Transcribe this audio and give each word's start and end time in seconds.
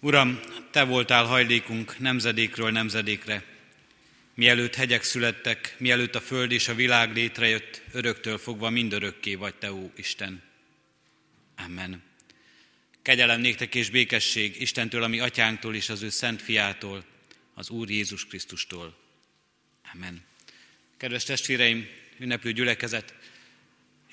Uram, 0.00 0.40
Te 0.70 0.82
voltál 0.82 1.24
hajlékunk 1.24 1.98
nemzedékről 1.98 2.70
nemzedékre. 2.70 3.44
Mielőtt 4.34 4.74
hegyek 4.74 5.02
születtek, 5.02 5.74
mielőtt 5.78 6.14
a 6.14 6.20
föld 6.20 6.52
és 6.52 6.68
a 6.68 6.74
világ 6.74 7.14
létrejött, 7.14 7.82
öröktől 7.92 8.38
fogva 8.38 8.70
mindörökké 8.70 9.34
vagy 9.34 9.54
Te, 9.54 9.72
ó 9.72 9.90
Isten. 9.96 10.42
Amen. 11.56 12.02
Kegyelem 13.02 13.40
néktek 13.40 13.74
és 13.74 13.90
békesség 13.90 14.60
Istentől, 14.60 15.02
ami 15.02 15.20
atyánktól 15.20 15.74
és 15.74 15.88
az 15.88 16.02
ő 16.02 16.08
szent 16.08 16.42
fiától, 16.42 17.04
az 17.54 17.70
Úr 17.70 17.90
Jézus 17.90 18.26
Krisztustól. 18.26 18.96
Amen. 19.94 20.22
Kedves 20.96 21.24
testvéreim, 21.24 21.88
ünneplő 22.18 22.52
gyülekezet, 22.52 23.14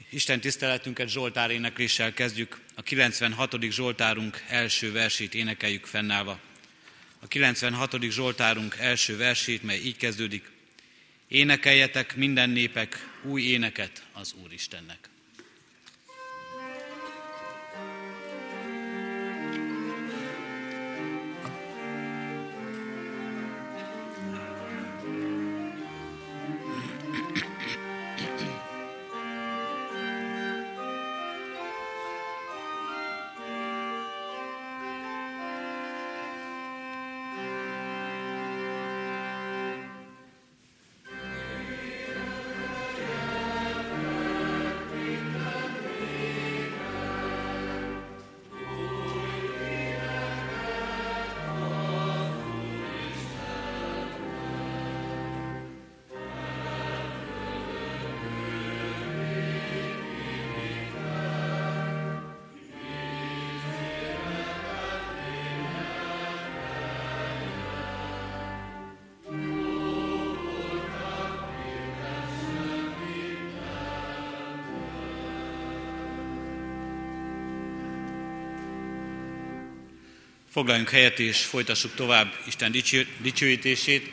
Isten 0.09 0.39
tiszteletünket 0.39 1.09
Zsoltár 1.09 1.51
énekléssel 1.51 2.13
kezdjük. 2.13 2.59
A 2.75 2.81
96. 2.81 3.55
Zsoltárunk 3.61 4.43
első 4.47 4.91
versét 4.91 5.33
énekeljük 5.33 5.85
fennállva. 5.85 6.39
A 7.19 7.27
96. 7.27 8.01
Zsoltárunk 8.01 8.75
első 8.79 9.17
versét, 9.17 9.63
mely 9.63 9.77
így 9.77 9.97
kezdődik. 9.97 10.51
Énekeljetek 11.27 12.15
minden 12.15 12.49
népek 12.49 13.09
új 13.23 13.41
éneket 13.41 14.03
az 14.13 14.35
Úristennek. 14.43 15.09
Foglaljunk 80.55 80.89
helyet 80.89 81.19
és 81.19 81.43
folytassuk 81.43 81.95
tovább 81.95 82.33
Isten 82.47 82.71
dicsőítését. 83.21 84.11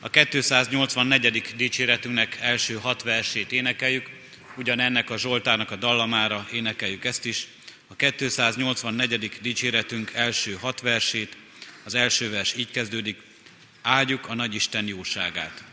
A 0.00 0.10
284. 0.10 1.54
dicséretünknek 1.56 2.38
első 2.40 2.74
hat 2.74 3.02
versét 3.02 3.52
énekeljük, 3.52 4.10
ugyanennek 4.56 5.10
a 5.10 5.18
Zsoltának 5.18 5.70
a 5.70 5.76
dallamára 5.76 6.48
énekeljük 6.52 7.04
ezt 7.04 7.24
is. 7.24 7.46
A 7.88 7.96
284. 7.96 9.30
dicséretünk 9.42 10.10
első 10.14 10.52
hat 10.52 10.80
versét, 10.80 11.36
az 11.84 11.94
első 11.94 12.30
vers 12.30 12.54
így 12.56 12.70
kezdődik, 12.70 13.20
áldjuk 13.82 14.28
a 14.28 14.34
nagy 14.34 14.54
Isten 14.54 14.86
jóságát. 14.86 15.64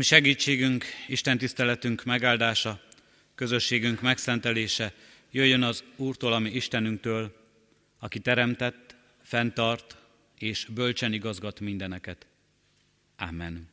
Ami 0.00 0.08
segítségünk, 0.08 0.84
Isten 1.06 1.38
tiszteletünk 1.38 2.04
megáldása, 2.04 2.80
közösségünk 3.34 4.00
megszentelése 4.00 4.94
jöjjön 5.30 5.62
az 5.62 5.84
Úrtól, 5.96 6.32
ami 6.32 6.50
Istenünktől, 6.50 7.32
aki 7.98 8.18
teremtett, 8.18 8.96
fenntart 9.22 9.96
és 10.38 10.66
bölcsen 10.74 11.12
igazgat 11.12 11.60
mindeneket. 11.60 12.26
Amen. 13.16 13.68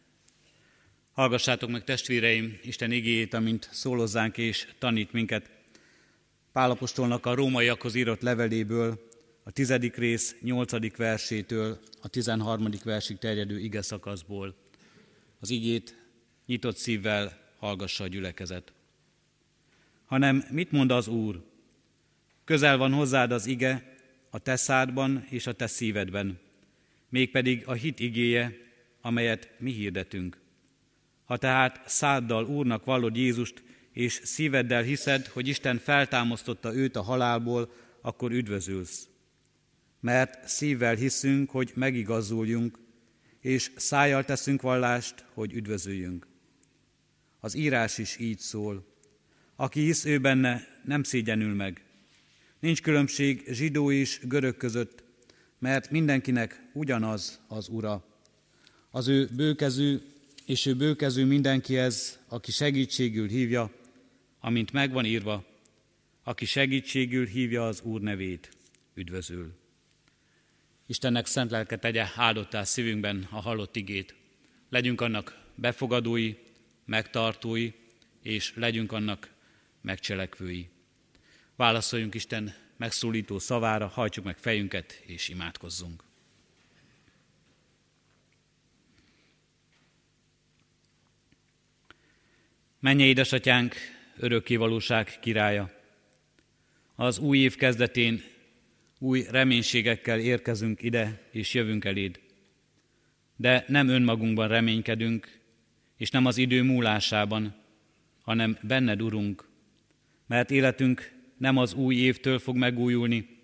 Hallgassátok 1.12 1.70
meg 1.70 1.84
testvéreim 1.84 2.60
Isten 2.64 2.92
igéjét, 2.92 3.34
amint 3.34 3.70
szólozzánk 3.72 4.38
és 4.38 4.68
tanít 4.78 5.12
minket. 5.12 5.50
Pálapostolnak 6.52 7.26
a 7.26 7.36
rómaiakhoz 7.36 7.96
írott 7.96 8.22
leveléből, 8.22 9.10
a 9.44 9.52
tizedik 9.52 9.96
rész 9.96 10.36
nyolcadik 10.42 10.98
versétől 10.98 11.80
a 12.02 12.08
tizenharmadik 12.08 12.84
versig 12.84 13.18
terjedő 13.18 13.60
ige 13.60 13.82
szakaszból. 13.82 14.56
Az 15.40 15.50
igét 15.50 15.97
nyitott 16.48 16.78
szívvel 16.78 17.38
hallgassa 17.58 18.04
a 18.04 18.08
gyülekezet. 18.08 18.74
Hanem 20.06 20.44
mit 20.52 20.72
mond 20.72 20.92
az 20.92 21.08
Úr? 21.08 21.46
Közel 22.44 22.78
van 22.78 22.94
hozzád 22.94 23.32
az 23.32 23.46
ige, 23.46 23.96
a 24.30 24.40
te 24.40 24.56
szádban 24.56 25.26
és 25.30 25.48
a 25.48 25.54
te 25.54 25.68
szívedben, 25.68 26.40
mégpedig 27.10 27.64
a 27.66 27.74
hit 27.74 28.00
igéje, 28.00 28.58
amelyet 29.02 29.50
mi 29.60 29.72
hirdetünk. 29.72 30.38
Ha 31.26 31.38
tehát 31.38 31.90
száddal 31.90 32.46
Úrnak 32.46 32.86
vallod 32.86 33.16
Jézust, 33.16 33.64
és 33.92 34.22
szíveddel 34.24 34.82
hiszed, 34.82 35.26
hogy 35.26 35.48
Isten 35.48 35.78
feltámasztotta 35.78 36.76
őt 36.76 36.96
a 36.96 37.02
halálból, 37.02 37.72
akkor 38.02 38.32
üdvözülsz. 38.32 39.08
Mert 40.00 40.48
szívvel 40.48 40.96
hiszünk, 40.96 41.50
hogy 41.50 41.72
megigazuljunk, 41.76 42.80
és 43.42 43.72
szájjal 43.76 44.24
teszünk 44.24 44.62
vallást, 44.62 45.26
hogy 45.34 45.54
üdvözüljünk. 45.54 46.28
Az 47.39 47.56
írás 47.56 47.98
is 47.98 48.18
így 48.18 48.39
szól. 48.39 48.86
Aki 49.56 49.81
hisz 49.81 50.06
ő 50.06 50.19
benne, 50.19 50.68
nem 50.86 51.04
szégyenül 51.04 51.54
meg. 51.54 51.81
Nincs 52.60 52.81
különbség 52.81 53.44
zsidó 53.48 53.92
és 53.92 54.19
görög 54.24 54.57
között, 54.57 55.04
mert 55.60 55.92
mindenkinek 55.92 56.69
ugyanaz 56.74 57.39
az 57.48 57.68
Ura. 57.69 58.06
Az 58.92 59.07
ő 59.07 59.30
bőkezű 59.36 59.98
és 60.45 60.66
ő 60.66 60.75
bőkezű 60.75 61.25
mindenkihez, 61.25 62.19
aki 62.28 62.51
segítségül 62.51 63.28
hívja, 63.28 63.72
amint 64.40 64.72
megvan 64.72 65.06
írva, 65.06 65.45
aki 66.24 66.45
segítségül 66.45 67.25
hívja 67.25 67.68
az 67.68 67.81
Úr 67.81 68.01
nevét, 68.01 68.50
üdvözül. 68.94 69.54
Istennek 70.86 71.25
szent 71.25 71.51
lelke 71.51 71.78
tegye 71.78 72.06
áldottá 72.16 72.63
szívünkben 72.63 73.28
a 73.31 73.42
hallott 73.42 73.75
igét. 73.75 74.16
Legyünk 74.69 75.01
annak 75.01 75.44
befogadói, 75.56 76.36
megtartói, 76.88 77.72
és 78.22 78.54
legyünk 78.56 78.92
annak 78.92 79.30
megcselekvői. 79.81 80.69
Válaszoljunk 81.56 82.13
Isten 82.13 82.56
megszólító 82.78 83.39
szavára, 83.39 83.88
hajtsuk 83.88 84.24
meg 84.24 84.38
fejünket 84.38 85.01
és 85.06 85.30
imádkozzunk. 85.30 86.04
Menje 92.80 93.06
édesatyánk, 93.06 93.75
örökkévalóság 94.18 95.19
királya! 95.19 95.72
Az 96.95 97.18
új 97.18 97.38
év 97.38 97.56
kezdetén 97.56 98.24
új 99.00 99.25
reménységekkel 99.30 100.19
érkezünk 100.19 100.81
ide, 100.81 101.28
és 101.31 101.54
jövünk 101.54 101.86
eléd. 101.86 102.19
De 103.36 103.66
nem 103.68 103.88
önmagunkban 103.88 104.48
reménykedünk, 104.48 105.37
és 105.98 106.10
nem 106.10 106.26
az 106.26 106.38
idő 106.38 106.64
múlásában, 106.64 107.56
hanem 108.22 108.58
benned, 108.62 109.02
Urunk, 109.02 109.50
mert 110.28 110.52
életünk 110.52 111.12
nem 111.38 111.58
az 111.58 111.74
új 111.74 111.96
évtől 111.96 112.40
fog 112.40 112.56
megújulni, 112.56 113.38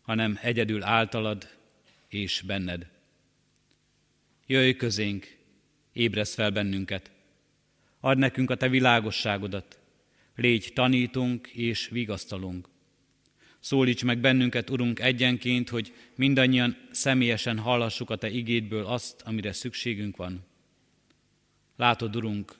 hanem 0.00 0.38
egyedül 0.42 0.82
általad 0.82 1.56
és 2.08 2.42
benned. 2.46 2.90
Jöjj 4.46 4.72
közénk, 4.72 5.36
ébresz 5.92 6.34
fel 6.34 6.50
bennünket, 6.50 7.10
add 8.00 8.18
nekünk 8.18 8.50
a 8.50 8.54
te 8.54 8.68
világosságodat, 8.68 9.78
légy 10.36 10.70
tanítunk 10.74 11.48
és 11.48 11.88
vigasztalunk. 11.88 12.68
Szólíts 13.60 14.04
meg 14.04 14.18
bennünket, 14.18 14.70
Urunk, 14.70 15.00
egyenként, 15.00 15.68
hogy 15.68 15.94
mindannyian 16.14 16.76
személyesen 16.90 17.58
hallassuk 17.58 18.10
a 18.10 18.16
Te 18.16 18.30
igédből 18.30 18.86
azt, 18.86 19.22
amire 19.22 19.52
szükségünk 19.52 20.16
van. 20.16 20.49
Látod, 21.80 22.16
Urunk, 22.16 22.58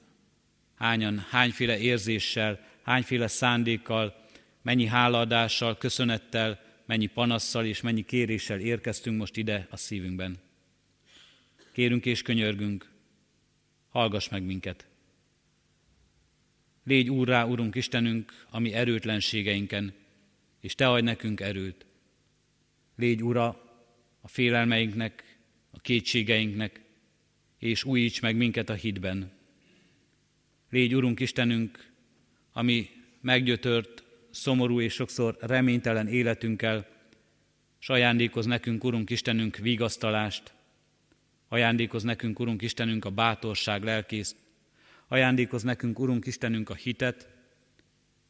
hányan, 0.75 1.19
hányféle 1.19 1.79
érzéssel, 1.79 2.61
hányféle 2.83 3.27
szándékkal, 3.27 4.25
mennyi 4.63 4.87
hálaadással, 4.87 5.79
köszönettel, 5.79 6.61
mennyi 6.87 7.07
panasszal 7.07 7.65
és 7.65 7.81
mennyi 7.81 8.05
kéréssel 8.05 8.61
érkeztünk 8.61 9.19
most 9.19 9.37
ide 9.37 9.67
a 9.71 9.77
szívünkben. 9.77 10.39
Kérünk 11.73 12.07
és 12.07 12.23
könyörgünk, 12.23 12.91
hallgass 13.89 14.29
meg 14.29 14.43
minket. 14.43 14.89
Légy 16.85 17.11
úrrá, 17.11 17.45
Urunk 17.45 17.75
Istenünk, 17.75 18.47
ami 18.51 18.73
erőtlenségeinken, 18.73 19.95
és 20.61 20.75
Te 20.75 20.89
adj 20.89 21.05
nekünk 21.05 21.41
erőt. 21.41 21.87
Légy 22.97 23.23
Ura 23.23 23.47
a 24.21 24.29
félelmeinknek, 24.29 25.39
a 25.71 25.81
kétségeinknek, 25.81 26.89
és 27.61 27.85
újíts 27.85 28.21
meg 28.21 28.37
minket 28.37 28.69
a 28.69 28.75
hitben. 28.75 29.31
Légy 30.71 30.95
Urunk 30.95 31.21
Istenünk, 31.21 31.91
ami 32.53 32.91
meggyötört, 33.21 34.05
szomorú 34.31 34.81
és 34.81 34.93
sokszor 34.93 35.37
reménytelen 35.41 36.09
életünkkel, 36.09 36.89
s 37.79 37.89
ajándékoz 37.89 38.47
nekünk, 38.47 38.85
Urunk 38.85 39.11
Istenünk, 39.11 39.57
vigasztalást, 39.57 40.53
ajándékoz 41.49 42.03
nekünk, 42.03 42.39
Urunk 42.39 42.63
Istenünk, 42.63 43.05
a 43.05 43.11
bátorság 43.11 43.83
lelkészt, 43.83 44.37
ajándékoz 45.09 45.63
nekünk, 45.63 45.99
Urunk 45.99 46.27
Istenünk, 46.27 46.71
a 46.71 46.75
hitet, 46.75 47.29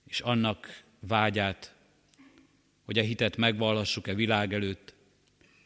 és 0.07 0.21
annak 0.21 0.83
vágyát, 1.01 1.75
hogy 2.83 2.99
a 2.99 3.03
hitet 3.03 3.37
megvallassuk-e 3.37 4.15
világ 4.15 4.55
előtt, 4.55 4.95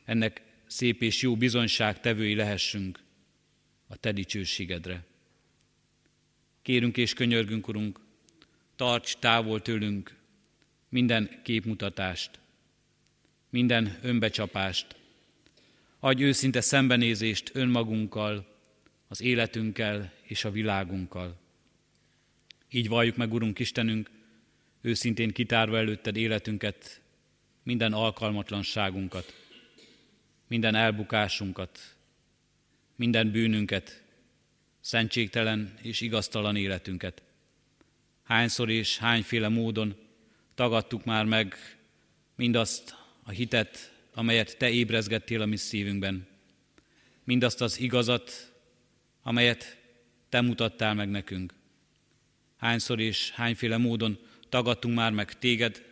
ennek 0.05 0.43
szép 0.67 1.03
és 1.03 1.23
jó 1.23 1.37
bizonyság 1.37 2.01
tevői 2.01 2.35
lehessünk 2.35 3.04
a 3.87 3.97
Te 3.97 4.13
dicsőségedre. 4.13 5.05
Kérünk 6.63 6.97
és 6.97 7.13
könyörgünk, 7.13 7.69
Urunk, 7.69 8.01
tarts 8.77 9.17
távol 9.17 9.63
tőlünk 9.63 10.15
minden 10.89 11.41
képmutatást, 11.43 12.39
minden 13.51 13.99
önbecsapást, 14.03 14.97
adj 15.99 16.23
őszinte 16.23 16.61
szembenézést 16.61 17.51
önmagunkkal, 17.55 18.53
az 19.09 19.21
életünkkel 19.21 20.13
és 20.23 20.45
a 20.45 20.51
világunkkal. 20.51 21.37
Így 22.71 22.89
valljuk 22.89 23.17
meg, 23.17 23.33
Urunk 23.33 23.59
Istenünk, 23.59 24.11
őszintén 24.81 25.31
kitárva 25.31 25.77
előtted 25.77 26.17
életünket, 26.17 27.01
minden 27.63 27.93
alkalmatlanságunkat, 27.93 29.35
minden 30.47 30.75
elbukásunkat, 30.75 31.94
minden 32.97 33.31
bűnünket, 33.31 34.03
szentségtelen 34.81 35.75
és 35.83 36.01
igaztalan 36.01 36.57
életünket. 36.57 37.23
Hányszor 38.23 38.71
és 38.71 38.99
hányféle 38.99 39.49
módon 39.49 39.97
tagadtuk 40.55 41.05
már 41.05 41.25
meg 41.25 41.55
mindazt 42.37 42.95
a 43.23 43.31
hitet, 43.31 43.93
amelyet 44.15 44.57
Te 44.57 44.71
ébrezgettél 44.71 45.43
a 45.43 45.47
mi 45.47 45.57
szívünkben, 45.57 46.27
mindazt 47.25 47.61
az 47.61 47.81
igazat, 47.81 48.53
amelyet 49.23 49.79
Te 50.29 50.41
mutattál 50.41 50.95
meg 50.95 51.11
nekünk. 51.11 51.55
Hányszor 52.57 53.01
és 53.01 53.31
hányféle 53.31 53.77
módon 53.77 54.19
tagadtunk 54.49 54.95
már 54.95 55.13
meg 55.13 55.39
Téged, 55.39 55.83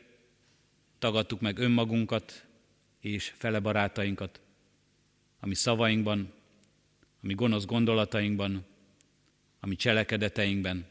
tagadtuk 0.99 1.41
meg 1.41 1.59
önmagunkat 1.59 2.47
és 3.01 3.33
fele 3.37 3.61
barátainkat, 3.61 4.41
ami 5.41 5.55
szavainkban, 5.55 6.33
ami 7.23 7.35
gonosz 7.35 7.65
gondolatainkban, 7.65 8.65
ami 9.61 9.77
cselekedeteinkben, 9.77 10.87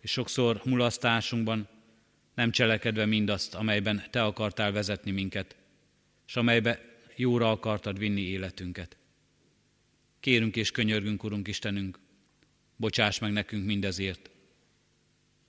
és 0.00 0.10
sokszor 0.10 0.60
mulasztásunkban 0.64 1.68
nem 2.34 2.50
cselekedve 2.50 3.06
mindazt, 3.06 3.54
amelyben 3.54 4.04
Te 4.10 4.22
akartál 4.24 4.72
vezetni 4.72 5.10
minket, 5.10 5.56
és 6.26 6.36
amelybe 6.36 6.80
jóra 7.16 7.50
akartad 7.50 7.98
vinni 7.98 8.20
életünket. 8.20 8.96
Kérünk 10.20 10.56
és 10.56 10.70
könyörgünk, 10.70 11.24
Urunk 11.24 11.48
Istenünk, 11.48 11.98
bocsáss 12.76 13.18
meg 13.18 13.32
nekünk 13.32 13.64
mindezért. 13.64 14.30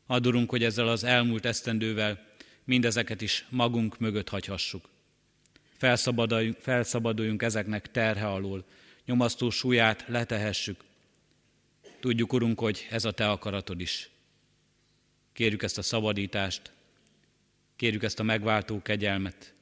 Adurunk, 0.05 0.49
hogy 0.49 0.63
ezzel 0.63 0.87
az 0.87 1.03
elmúlt 1.03 1.45
esztendővel 1.45 2.25
mindezeket 2.63 3.21
is 3.21 3.45
magunk 3.49 3.99
mögött 3.99 4.29
hagyhassuk. 4.29 4.89
Felszabaduljunk, 5.77 6.57
felszabaduljunk 6.59 7.41
ezeknek 7.41 7.91
terhe 7.91 8.27
alól, 8.27 8.65
nyomasztó 9.05 9.49
súlyát 9.49 10.05
letehessük. 10.07 10.83
Tudjuk, 11.99 12.33
Urunk, 12.33 12.59
hogy 12.59 12.87
ez 12.89 13.05
a 13.05 13.11
Te 13.11 13.29
akaratod 13.29 13.81
is. 13.81 14.09
Kérjük 15.33 15.63
ezt 15.63 15.77
a 15.77 15.81
szabadítást, 15.81 16.71
kérjük 17.75 18.03
ezt 18.03 18.19
a 18.19 18.23
megváltó 18.23 18.81
kegyelmet, 18.81 19.53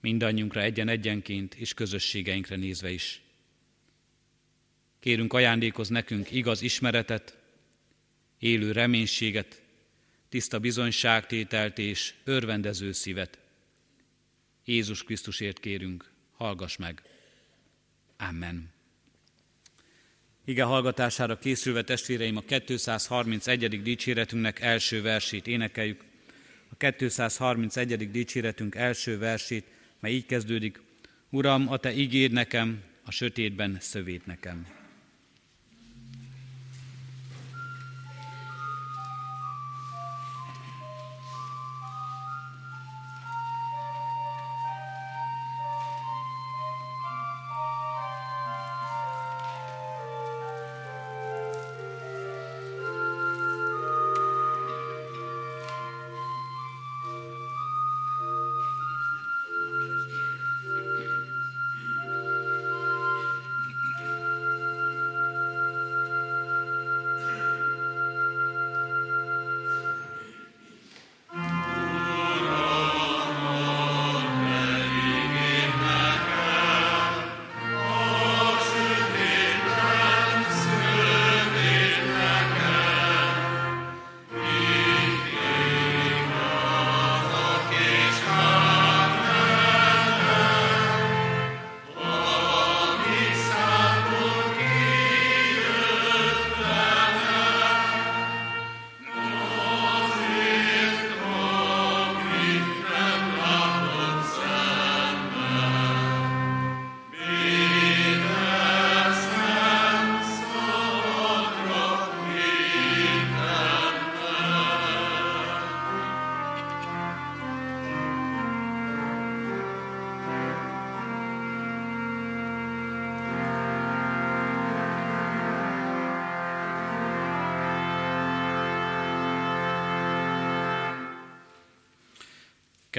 mindannyiunkra 0.00 0.60
egyen-egyenként 0.60 1.54
és 1.54 1.74
közösségeinkre 1.74 2.56
nézve 2.56 2.90
is. 2.90 3.22
Kérünk 5.00 5.32
ajándékoz 5.32 5.88
nekünk 5.88 6.30
igaz 6.30 6.62
ismeretet, 6.62 7.38
élő 8.38 8.72
reménységet, 8.72 9.62
tiszta 10.28 10.58
bizonyságtételt 10.58 11.78
és 11.78 12.14
örvendező 12.24 12.92
szívet. 12.92 13.38
Jézus 14.64 15.04
Krisztusért 15.04 15.60
kérünk, 15.60 16.10
hallgass 16.32 16.76
meg. 16.76 17.02
Amen. 18.18 18.70
Ige 20.44 20.62
hallgatására 20.62 21.38
készülve 21.38 21.82
testvéreim 21.82 22.36
a 22.36 22.40
231. 22.40 23.82
dicséretünknek 23.82 24.60
első 24.60 25.02
versét 25.02 25.46
énekeljük. 25.46 26.04
A 26.78 26.92
231. 26.92 28.10
dicséretünk 28.10 28.74
első 28.74 29.18
versét, 29.18 29.66
mely 30.00 30.12
így 30.12 30.26
kezdődik. 30.26 30.80
Uram, 31.30 31.68
a 31.68 31.76
te 31.76 31.92
ígéd 31.92 32.32
nekem, 32.32 32.82
a 33.04 33.10
sötétben 33.10 33.76
szövét 33.80 34.26
nekem. 34.26 34.77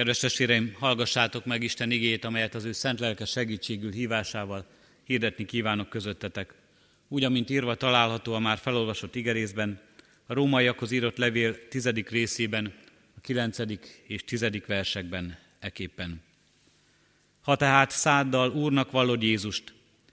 Kedves 0.00 0.18
testvéreim, 0.18 0.74
hallgassátok 0.78 1.44
meg 1.44 1.62
Isten 1.62 1.90
igét, 1.90 2.24
amelyet 2.24 2.54
az 2.54 2.64
ő 2.64 2.72
szent 2.72 3.00
lelke 3.00 3.24
segítségül 3.24 3.92
hívásával 3.92 4.66
hirdetni 5.04 5.44
kívánok 5.44 5.88
közöttetek. 5.88 6.54
Úgy, 7.08 7.24
amint 7.24 7.50
írva 7.50 7.74
található 7.74 8.34
a 8.34 8.38
már 8.38 8.58
felolvasott 8.58 9.14
igerészben, 9.14 9.80
a 10.26 10.34
rómaiakhoz 10.34 10.90
írott 10.90 11.16
levél 11.16 11.68
tizedik 11.68 12.08
részében, 12.08 12.74
a 13.16 13.20
kilencedik 13.20 14.02
és 14.06 14.24
tizedik 14.24 14.66
versekben 14.66 15.38
eképpen. 15.58 16.22
Ha 17.40 17.56
tehát 17.56 17.90
száddal 17.90 18.50
Úrnak 18.50 18.90
vallod 18.90 19.22
Jézust, 19.22 19.72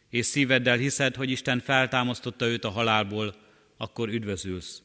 és 0.09 0.25
szíveddel 0.25 0.77
hiszed, 0.77 1.15
hogy 1.15 1.29
Isten 1.29 1.59
feltámasztotta 1.59 2.45
őt 2.45 2.63
a 2.63 2.69
halálból, 2.69 3.35
akkor 3.77 4.09
üdvözülsz. 4.09 4.81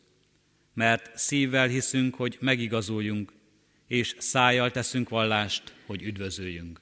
Mert 0.75 1.11
szívvel 1.19 1.69
hiszünk, 1.69 2.15
hogy 2.15 2.37
megigazuljunk, 2.41 3.33
és 3.93 4.15
szájjal 4.19 4.71
teszünk 4.71 5.09
vallást, 5.09 5.75
hogy 5.87 6.03
üdvözöljünk. 6.03 6.81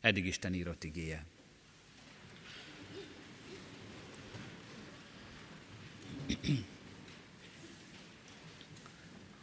Eddig 0.00 0.26
Isten 0.26 0.54
írott 0.54 0.84
igéje. 0.84 1.24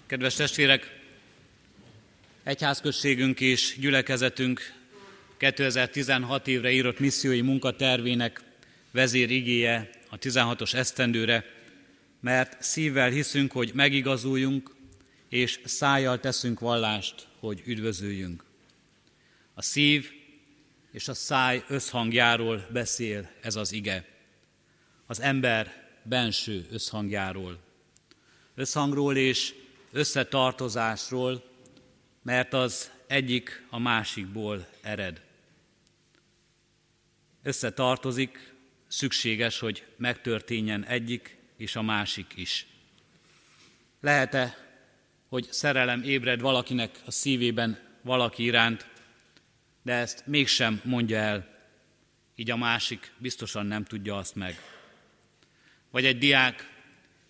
Kedves 0.05 0.35
testvérek, 0.35 0.99
egyházközségünk 2.43 3.39
és 3.39 3.75
gyülekezetünk 3.79 4.73
2016 5.37 6.47
évre 6.47 6.71
írott 6.71 6.99
missziói 6.99 7.41
munkatervének 7.41 8.41
vezér 8.91 9.31
igéje 9.31 9.89
a 10.09 10.17
16-os 10.17 10.73
esztendőre, 10.73 11.45
mert 12.19 12.63
szívvel 12.63 13.09
hiszünk, 13.09 13.51
hogy 13.51 13.71
megigazuljunk, 13.73 14.72
és 15.33 15.59
szájjal 15.63 16.19
teszünk 16.19 16.59
vallást, 16.59 17.27
hogy 17.39 17.61
üdvözöljünk. 17.65 18.43
A 19.53 19.61
szív 19.61 20.11
és 20.91 21.07
a 21.07 21.13
száj 21.13 21.63
összhangjáról 21.67 22.67
beszél 22.71 23.31
ez 23.41 23.55
az 23.55 23.71
ige. 23.71 24.05
Az 25.05 25.19
ember 25.19 25.87
benső 26.03 26.67
összhangjáról. 26.71 27.59
Összhangról 28.55 29.17
és 29.17 29.53
összetartozásról, 29.91 31.43
mert 32.21 32.53
az 32.53 32.91
egyik 33.07 33.65
a 33.69 33.79
másikból 33.79 34.67
ered. 34.81 35.21
Összetartozik, 37.43 38.53
szükséges, 38.87 39.59
hogy 39.59 39.85
megtörténjen 39.95 40.85
egyik 40.85 41.37
és 41.57 41.75
a 41.75 41.81
másik 41.81 42.33
is. 42.35 42.67
Lehet-e 43.99 44.62
hogy 45.33 45.47
szerelem 45.51 46.03
ébred 46.03 46.41
valakinek 46.41 46.99
a 47.05 47.11
szívében 47.11 47.79
valaki 48.01 48.43
iránt, 48.43 48.87
de 49.81 49.93
ezt 49.93 50.23
mégsem 50.25 50.81
mondja 50.83 51.17
el, 51.17 51.47
így 52.35 52.51
a 52.51 52.55
másik 52.55 53.11
biztosan 53.17 53.65
nem 53.65 53.83
tudja 53.83 54.17
azt 54.17 54.35
meg. 54.35 54.55
Vagy 55.91 56.05
egy 56.05 56.17
diák 56.17 56.69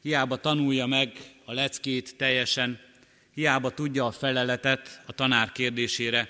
hiába 0.02 0.38
tanulja 0.38 0.86
meg 0.86 1.18
a 1.46 1.54
leckét 1.54 2.18
teljesen, 2.18 2.80
hiába 3.34 3.72
tudja 3.74 4.06
a 4.06 4.12
feleletet 4.12 5.04
a 5.06 5.12
tanár 5.12 5.52
kérdésére, 5.52 6.30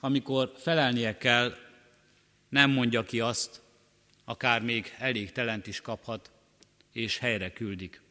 amikor 0.00 0.52
felelnie 0.56 1.16
kell, 1.16 1.56
nem 2.48 2.70
mondja 2.70 3.04
ki 3.04 3.20
azt, 3.20 3.60
akár 4.24 4.62
még 4.62 4.94
elég 4.98 5.32
telent 5.32 5.66
is 5.66 5.80
kaphat, 5.80 6.30
és 6.92 7.18
helyre 7.18 7.52
küldik 7.52 8.01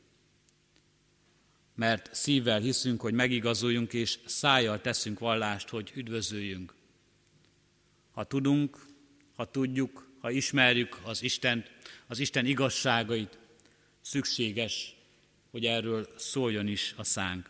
mert 1.82 2.10
szívvel 2.14 2.60
hiszünk, 2.60 3.02
hogy 3.02 3.14
megigazuljunk, 3.14 3.94
és 3.94 4.20
szájjal 4.26 4.82
teszünk 4.82 5.20
vallást, 5.20 5.70
hogy 5.70 5.92
üdvözöljünk. 5.96 6.74
Ha 8.12 8.24
tudunk, 8.24 8.78
ha 9.36 9.46
tudjuk, 9.46 10.12
ha 10.20 10.32
ismerjük 10.32 11.00
az 11.04 11.24
Isten, 11.24 11.66
az 12.08 12.20
Isten 12.20 12.46
igazságait, 12.46 13.40
szükséges, 14.02 14.96
hogy 15.52 15.66
erről 15.66 16.08
szóljon 16.18 16.68
is 16.68 16.94
a 16.98 17.04
szánk. 17.04 17.50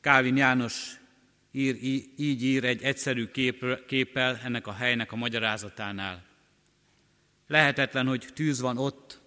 Kávin 0.00 0.36
János 0.36 1.00
ír, 1.52 1.82
így 2.16 2.42
ír 2.42 2.64
egy 2.64 2.82
egyszerű 2.82 3.26
kép, 3.26 3.86
képpel 3.86 4.40
ennek 4.44 4.66
a 4.66 4.72
helynek 4.72 5.12
a 5.12 5.16
magyarázatánál. 5.16 6.24
Lehetetlen, 7.46 8.06
hogy 8.06 8.28
tűz 8.34 8.60
van 8.60 8.78
ott, 8.78 9.20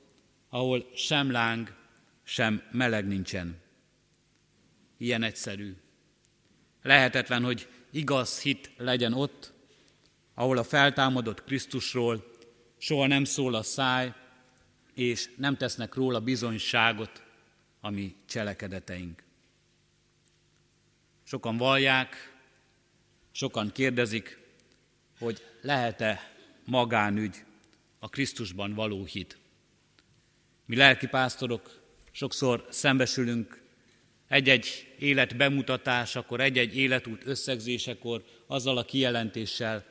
ahol 0.49 0.91
sem 0.95 1.31
láng, 1.31 1.75
sem 2.23 2.61
meleg 2.71 3.07
nincsen 3.07 3.61
ilyen 5.03 5.23
egyszerű. 5.23 5.75
Lehetetlen, 6.81 7.43
hogy 7.43 7.67
igaz 7.91 8.41
hit 8.41 8.71
legyen 8.77 9.13
ott, 9.13 9.53
ahol 10.33 10.57
a 10.57 10.63
feltámadott 10.63 11.43
Krisztusról 11.43 12.31
soha 12.77 13.07
nem 13.07 13.23
szól 13.23 13.53
a 13.55 13.63
száj, 13.63 14.13
és 14.93 15.29
nem 15.37 15.57
tesznek 15.57 15.93
róla 15.93 16.19
bizonyságot 16.19 17.23
a 17.81 17.89
mi 17.89 18.15
cselekedeteink. 18.25 19.23
Sokan 21.23 21.57
vallják, 21.57 22.33
sokan 23.31 23.71
kérdezik, 23.71 24.39
hogy 25.19 25.43
lehet-e 25.61 26.31
magánügy 26.65 27.43
a 27.99 28.09
Krisztusban 28.09 28.73
való 28.73 29.05
hit. 29.05 29.37
Mi 30.65 30.75
lelkipásztorok 30.75 31.81
sokszor 32.11 32.67
szembesülünk 32.69 33.62
egy-egy 34.27 34.93
élet 34.99 35.37
bemutatásakor, 35.37 36.41
egy-egy 36.41 36.77
életút 36.77 37.25
összegzésekor 37.25 38.23
azzal 38.47 38.77
a 38.77 38.85
kijelentéssel, 38.85 39.85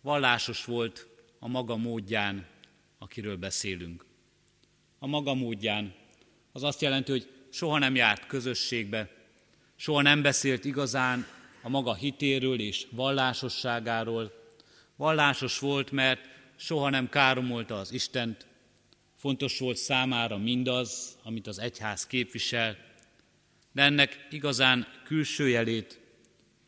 vallásos 0.00 0.64
volt 0.64 1.06
a 1.38 1.48
maga 1.48 1.76
módján, 1.76 2.46
akiről 2.98 3.36
beszélünk. 3.36 4.06
A 4.98 5.06
maga 5.06 5.34
módján. 5.34 5.94
Az 6.52 6.62
azt 6.62 6.80
jelenti, 6.80 7.10
hogy 7.10 7.28
soha 7.50 7.78
nem 7.78 7.94
járt 7.94 8.26
közösségbe, 8.26 9.10
soha 9.76 10.02
nem 10.02 10.22
beszélt 10.22 10.64
igazán 10.64 11.26
a 11.62 11.68
maga 11.68 11.94
hitéről 11.94 12.60
és 12.60 12.86
vallásosságáról. 12.90 14.32
Vallásos 14.96 15.58
volt, 15.58 15.90
mert 15.90 16.20
soha 16.56 16.90
nem 16.90 17.08
káromolta 17.08 17.78
az 17.78 17.92
Istent, 17.92 18.46
fontos 19.16 19.58
volt 19.58 19.76
számára 19.76 20.36
mindaz, 20.36 21.18
amit 21.22 21.46
az 21.46 21.58
egyház 21.58 22.06
képvisel, 22.06 22.76
de 23.78 23.84
ennek 23.84 24.26
igazán 24.30 24.86
külső 25.04 25.48
jelét 25.48 26.00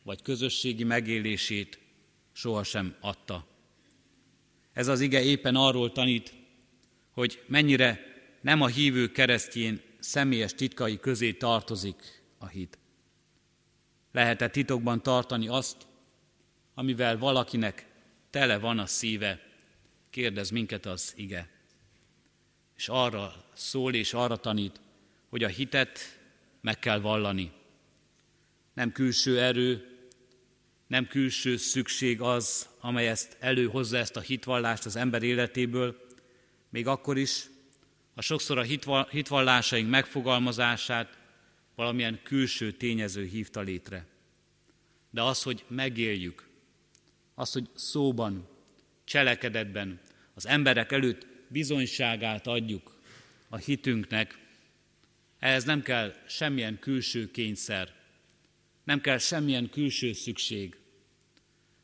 vagy 0.03 0.23
közösségi 0.23 0.85
megélését 0.85 1.79
sohasem 2.33 2.97
adta. 3.01 3.47
Ez 4.73 4.89
az 4.89 5.01
ige 5.01 5.23
éppen 5.23 5.55
arról 5.57 5.93
tanít, 5.93 6.35
hogy 7.11 7.43
mennyire 7.47 8.01
nem 8.41 8.61
a 8.61 8.67
hívő 8.67 9.11
keresztjén 9.11 9.81
személyes 9.99 10.55
titkai 10.55 10.99
közé 10.99 11.33
tartozik 11.33 12.23
a 12.39 12.47
hit. 12.47 12.79
Lehet-e 14.13 14.49
titokban 14.49 15.03
tartani 15.03 15.49
azt, 15.49 15.87
amivel 16.75 17.19
valakinek 17.19 17.87
tele 18.31 18.59
van 18.59 18.79
a 18.79 18.87
szíve, 18.87 19.41
kérdez 20.11 20.51
minket 20.51 20.87
az 20.87 21.13
ige. 21.17 21.51
És 22.77 22.89
arra 22.89 23.45
szól 23.55 23.95
és 23.95 24.15
arra 24.15 24.37
tanít, 24.37 24.81
hogy 25.29 25.45
a 25.45 25.49
hitet 25.49 26.20
meg 26.61 26.79
kell 26.79 27.01
vallani. 27.01 27.53
Nem 28.75 28.93
külső 28.93 29.41
erő, 29.41 29.91
nem 30.87 31.07
külső 31.07 31.57
szükség 31.57 32.21
az, 32.21 32.69
amely 32.81 33.09
ezt 33.09 33.37
előhozza 33.41 33.97
ezt 33.97 34.17
a 34.17 34.21
hitvallást 34.21 34.85
az 34.85 34.97
ember 34.97 35.23
életéből, 35.23 36.09
még 36.69 36.87
akkor 36.87 37.19
is, 37.19 37.45
ha 38.15 38.21
sokszor 38.21 38.59
a 38.59 38.67
hitvallásaink 39.11 39.91
megfogalmazását 39.91 41.19
valamilyen 41.75 42.21
külső 42.23 42.73
tényező 42.73 43.25
hívta 43.25 43.61
létre. 43.61 44.07
De 45.11 45.23
az, 45.23 45.43
hogy 45.43 45.65
megéljük, 45.69 46.49
az, 47.35 47.53
hogy 47.53 47.69
szóban, 47.75 48.49
cselekedetben 49.05 50.01
az 50.35 50.47
emberek 50.47 50.93
előtt 50.93 51.27
bizonyságát 51.49 52.47
adjuk 52.47 52.99
a 53.49 53.57
hitünknek, 53.57 54.39
ehhez 55.41 55.65
nem 55.65 55.83
kell 55.83 56.15
semmilyen 56.27 56.79
külső 56.79 57.31
kényszer, 57.31 57.95
nem 58.85 59.01
kell 59.01 59.19
semmilyen 59.19 59.71
külső 59.71 60.13
szükség. 60.13 60.77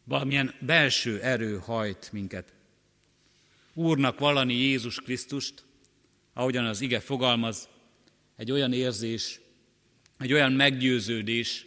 Valamilyen 0.04 0.54
belső 0.60 1.20
erő 1.20 1.58
hajt 1.58 2.12
minket. 2.12 2.52
Úrnak 3.74 4.18
vallani 4.18 4.54
Jézus 4.54 4.96
Krisztust, 4.96 5.64
ahogyan 6.32 6.64
az 6.64 6.80
ige 6.80 7.00
fogalmaz, 7.00 7.68
egy 8.36 8.50
olyan 8.50 8.72
érzés, 8.72 9.40
egy 10.18 10.32
olyan 10.32 10.52
meggyőződés, 10.52 11.66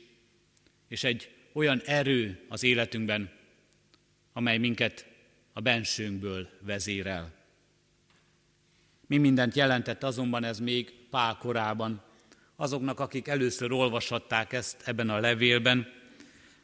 és 0.87 1.03
egy 1.03 1.35
olyan 1.53 1.81
erő 1.85 2.45
az 2.49 2.63
életünkben, 2.63 3.31
amely 4.33 4.57
minket 4.57 5.05
a 5.53 5.61
bensőnkből 5.61 6.49
vezérel. 6.61 7.33
Mi 9.07 9.17
mindent 9.17 9.55
jelentett 9.55 10.03
azonban 10.03 10.43
ez 10.43 10.59
még 10.59 10.98
Pál 11.09 11.37
korában, 11.37 12.01
azoknak, 12.55 12.99
akik 12.99 13.27
először 13.27 13.71
olvashatták 13.71 14.53
ezt 14.53 14.81
ebben 14.85 15.09
a 15.09 15.19
levélben, 15.19 15.87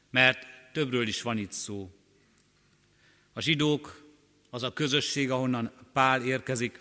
mert 0.10 0.48
többről 0.74 1.08
is 1.08 1.22
van 1.22 1.38
itt 1.38 1.52
szó. 1.52 1.90
A 3.34 3.42
zsidók, 3.42 4.04
az 4.50 4.64
a 4.64 4.74
közösség, 4.74 5.32
ahonnan 5.32 5.72
Pál 5.94 6.22
érkezik, 6.22 6.80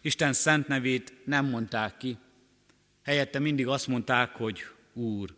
Isten 0.00 0.32
szent 0.32 0.68
nevét 0.68 1.12
nem 1.24 1.46
mondták 1.46 1.96
ki, 1.96 2.16
helyette 3.02 3.38
mindig 3.38 3.66
azt 3.66 3.86
mondták, 3.86 4.36
hogy 4.36 4.60
Úr. 4.92 5.34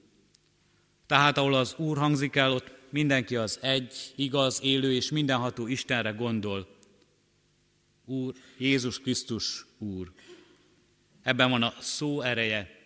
Tehát 1.07 1.39
ahol 1.39 1.55
az 1.55 1.75
Úr 1.77 1.99
hangzik 1.99 2.37
el, 2.37 2.53
ott 2.53 2.71
mindenki 2.91 3.37
az 3.37 3.59
egy, 3.63 4.13
igaz, 4.17 4.61
élő 4.63 4.93
és 4.93 5.11
mindenható 5.11 5.67
Istenre 5.67 6.11
gondol. 6.11 6.77
Úr, 8.05 8.35
Jézus 8.59 9.01
Krisztus 9.01 9.67
Úr. 9.79 10.13
Ebben 11.23 11.51
van 11.51 11.63
a 11.63 11.75
szó 11.81 12.21
ereje, 12.21 12.81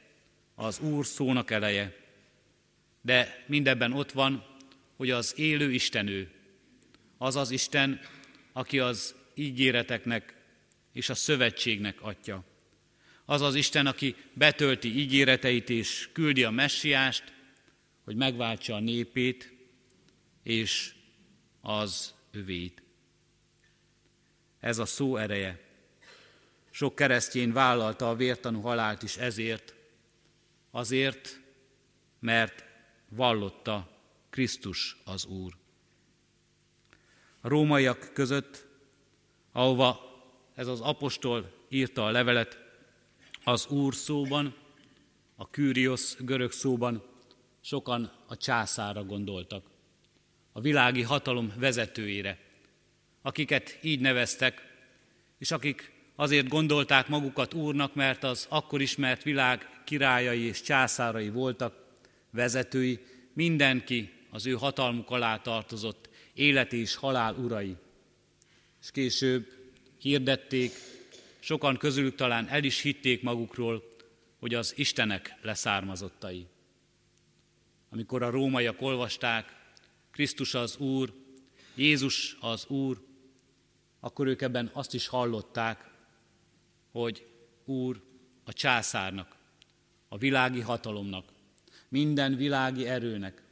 az 0.55 0.79
Úr 0.79 1.07
szónak 1.07 1.51
eleje. 1.51 1.96
De 3.01 3.44
mindebben 3.46 3.92
ott 3.92 4.12
van, 4.12 4.44
hogy 4.96 5.11
az 5.11 5.38
élő 5.38 5.72
Isten 5.72 6.07
ő, 6.07 6.31
az 7.18 7.37
az 7.37 7.51
Isten, 7.51 8.01
aki 8.53 8.79
az 8.79 9.14
ígéreteknek 9.35 10.35
és 10.92 11.09
a 11.09 11.14
szövetségnek 11.14 12.03
atya. 12.03 12.44
Az 13.25 13.40
az 13.40 13.55
Isten, 13.55 13.87
aki 13.87 14.14
betölti 14.33 14.99
ígéreteit 14.99 15.70
és 15.70 16.09
küldi 16.12 16.44
a 16.44 16.51
messiást, 16.51 17.33
hogy 18.05 18.16
megváltsa 18.16 18.75
a 18.75 18.81
népét 18.81 19.53
és 20.42 20.94
az 21.61 22.14
övét. 22.31 22.83
Ez 24.61 24.79
a 24.79 24.87
szó 24.87 25.16
ereje. 25.16 25.65
Sok 26.77 26.95
keresztjén 26.95 27.53
vállalta 27.53 28.09
a 28.09 28.15
vértanú 28.15 28.61
halált 28.61 29.03
is 29.03 29.17
ezért, 29.17 29.75
azért, 30.71 31.41
mert 32.21 32.65
vallotta 33.09 33.91
Krisztus 34.31 34.97
az 35.05 35.25
Úr. 35.25 35.57
A 37.41 37.49
rómaiak 37.49 38.11
között, 38.12 38.67
ahova 39.53 40.01
ez 40.55 40.67
az 40.67 40.81
apostol 40.81 41.53
írta 41.69 42.05
a 42.05 42.11
levelet, 42.11 42.59
az 43.45 43.67
Úr 43.67 43.95
szóban, 43.95 44.55
a 45.37 45.51
Kyrios 45.51 46.17
görög 46.19 46.53
szóban 46.53 47.03
sokan 47.61 48.12
a 48.27 48.37
császára 48.37 49.05
gondoltak, 49.05 49.67
a 50.53 50.61
világi 50.61 51.03
hatalom 51.03 51.53
vezetőjére, 51.59 52.39
akiket 53.23 53.79
így 53.83 54.01
neveztek, 54.01 54.62
és 55.39 55.51
akik 55.51 55.95
azért 56.16 56.48
gondolták 56.48 57.09
magukat 57.09 57.55
úrnak, 57.55 57.94
mert 57.94 58.24
az 58.24 58.46
akkor 58.48 58.81
ismert 58.81 59.22
világ 59.22 59.68
királyai 59.85 60.40
és 60.40 60.62
császárai 60.62 61.31
voltak, 61.31 61.85
vezetői, 62.31 63.00
mindenki 63.33 64.12
az 64.31 64.46
ő 64.46 64.52
hatalmuk 64.52 65.11
alá 65.11 65.37
tartozott, 65.37 66.09
élet 66.35 66.72
és 66.72 66.94
halál 66.94 67.35
urai. 67.35 67.76
És 68.83 68.90
később 68.90 69.52
hirdették, 70.00 70.72
sokan 71.38 71.76
közülük 71.76 72.14
talán 72.14 72.48
el 72.48 72.64
is 72.64 72.81
hitték 72.81 73.22
magukról, 73.22 73.94
hogy 74.38 74.55
az 74.55 74.72
Istenek 74.76 75.35
leszármazottai. 75.42 76.46
Amikor 77.90 78.22
a 78.22 78.31
rómaiak 78.31 78.83
olvasták, 78.83 79.57
Krisztus 80.11 80.55
az 80.55 80.76
Úr, 80.76 81.12
Jézus 81.74 82.37
az 82.40 82.66
Úr, 82.66 83.05
akkor 84.00 84.26
ők 84.26 84.42
ebben 84.42 84.70
azt 84.72 84.94
is 84.94 85.07
hallották, 85.07 85.95
hogy 86.96 87.26
Úr 87.64 88.02
a 88.44 88.52
császárnak, 88.52 89.37
a 90.09 90.18
világi 90.18 90.61
hatalomnak, 90.61 91.32
minden 91.88 92.37
világi 92.37 92.87
erőnek, 92.87 93.42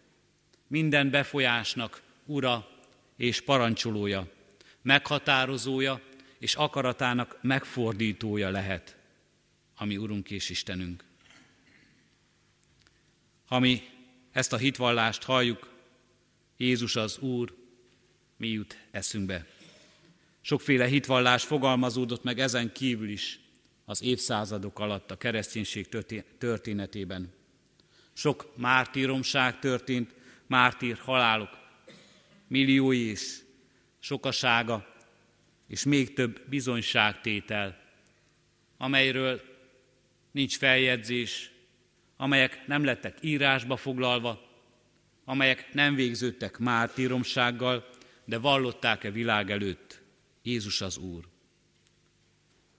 minden 0.66 1.10
befolyásnak 1.10 2.02
ura 2.24 2.68
és 3.16 3.40
parancsolója, 3.40 4.30
meghatározója 4.82 6.00
és 6.38 6.54
akaratának 6.54 7.38
megfordítója 7.42 8.50
lehet, 8.50 8.96
ami 9.76 9.96
Urunk 9.96 10.30
és 10.30 10.50
Istenünk. 10.50 11.04
Ha 13.46 13.58
mi 13.58 13.82
ezt 14.32 14.52
a 14.52 14.56
hitvallást 14.56 15.22
halljuk, 15.22 15.72
Jézus 16.56 16.96
az 16.96 17.18
Úr, 17.18 17.54
mi 18.36 18.48
jut 18.48 18.78
eszünkbe? 18.90 19.46
Sokféle 20.46 20.86
hitvallás 20.86 21.44
fogalmazódott 21.44 22.22
meg 22.22 22.38
ezen 22.38 22.72
kívül 22.72 23.08
is 23.08 23.40
az 23.84 24.02
évszázadok 24.02 24.78
alatt 24.78 25.10
a 25.10 25.16
kereszténység 25.16 25.88
történetében. 26.38 27.32
Sok 28.12 28.56
mártíromság 28.56 29.58
történt, 29.58 30.14
mártír 30.46 30.96
halálok, 30.98 31.58
milliói 32.48 33.08
és 33.08 33.38
sokasága, 33.98 34.94
és 35.68 35.84
még 35.84 36.12
több 36.12 36.40
bizonyságtétel 36.48 37.82
amelyről 38.84 39.40
nincs 40.30 40.56
feljegyzés, 40.56 41.50
amelyek 42.16 42.66
nem 42.66 42.84
lettek 42.84 43.18
írásba 43.20 43.76
foglalva, 43.76 44.40
amelyek 45.24 45.72
nem 45.72 45.94
végződtek 45.94 46.58
mártíromsággal, 46.58 47.88
de 48.24 48.38
vallották-e 48.38 49.10
világ 49.10 49.50
előtt, 49.50 50.02
Jézus 50.46 50.80
az 50.80 50.96
Úr. 50.96 51.28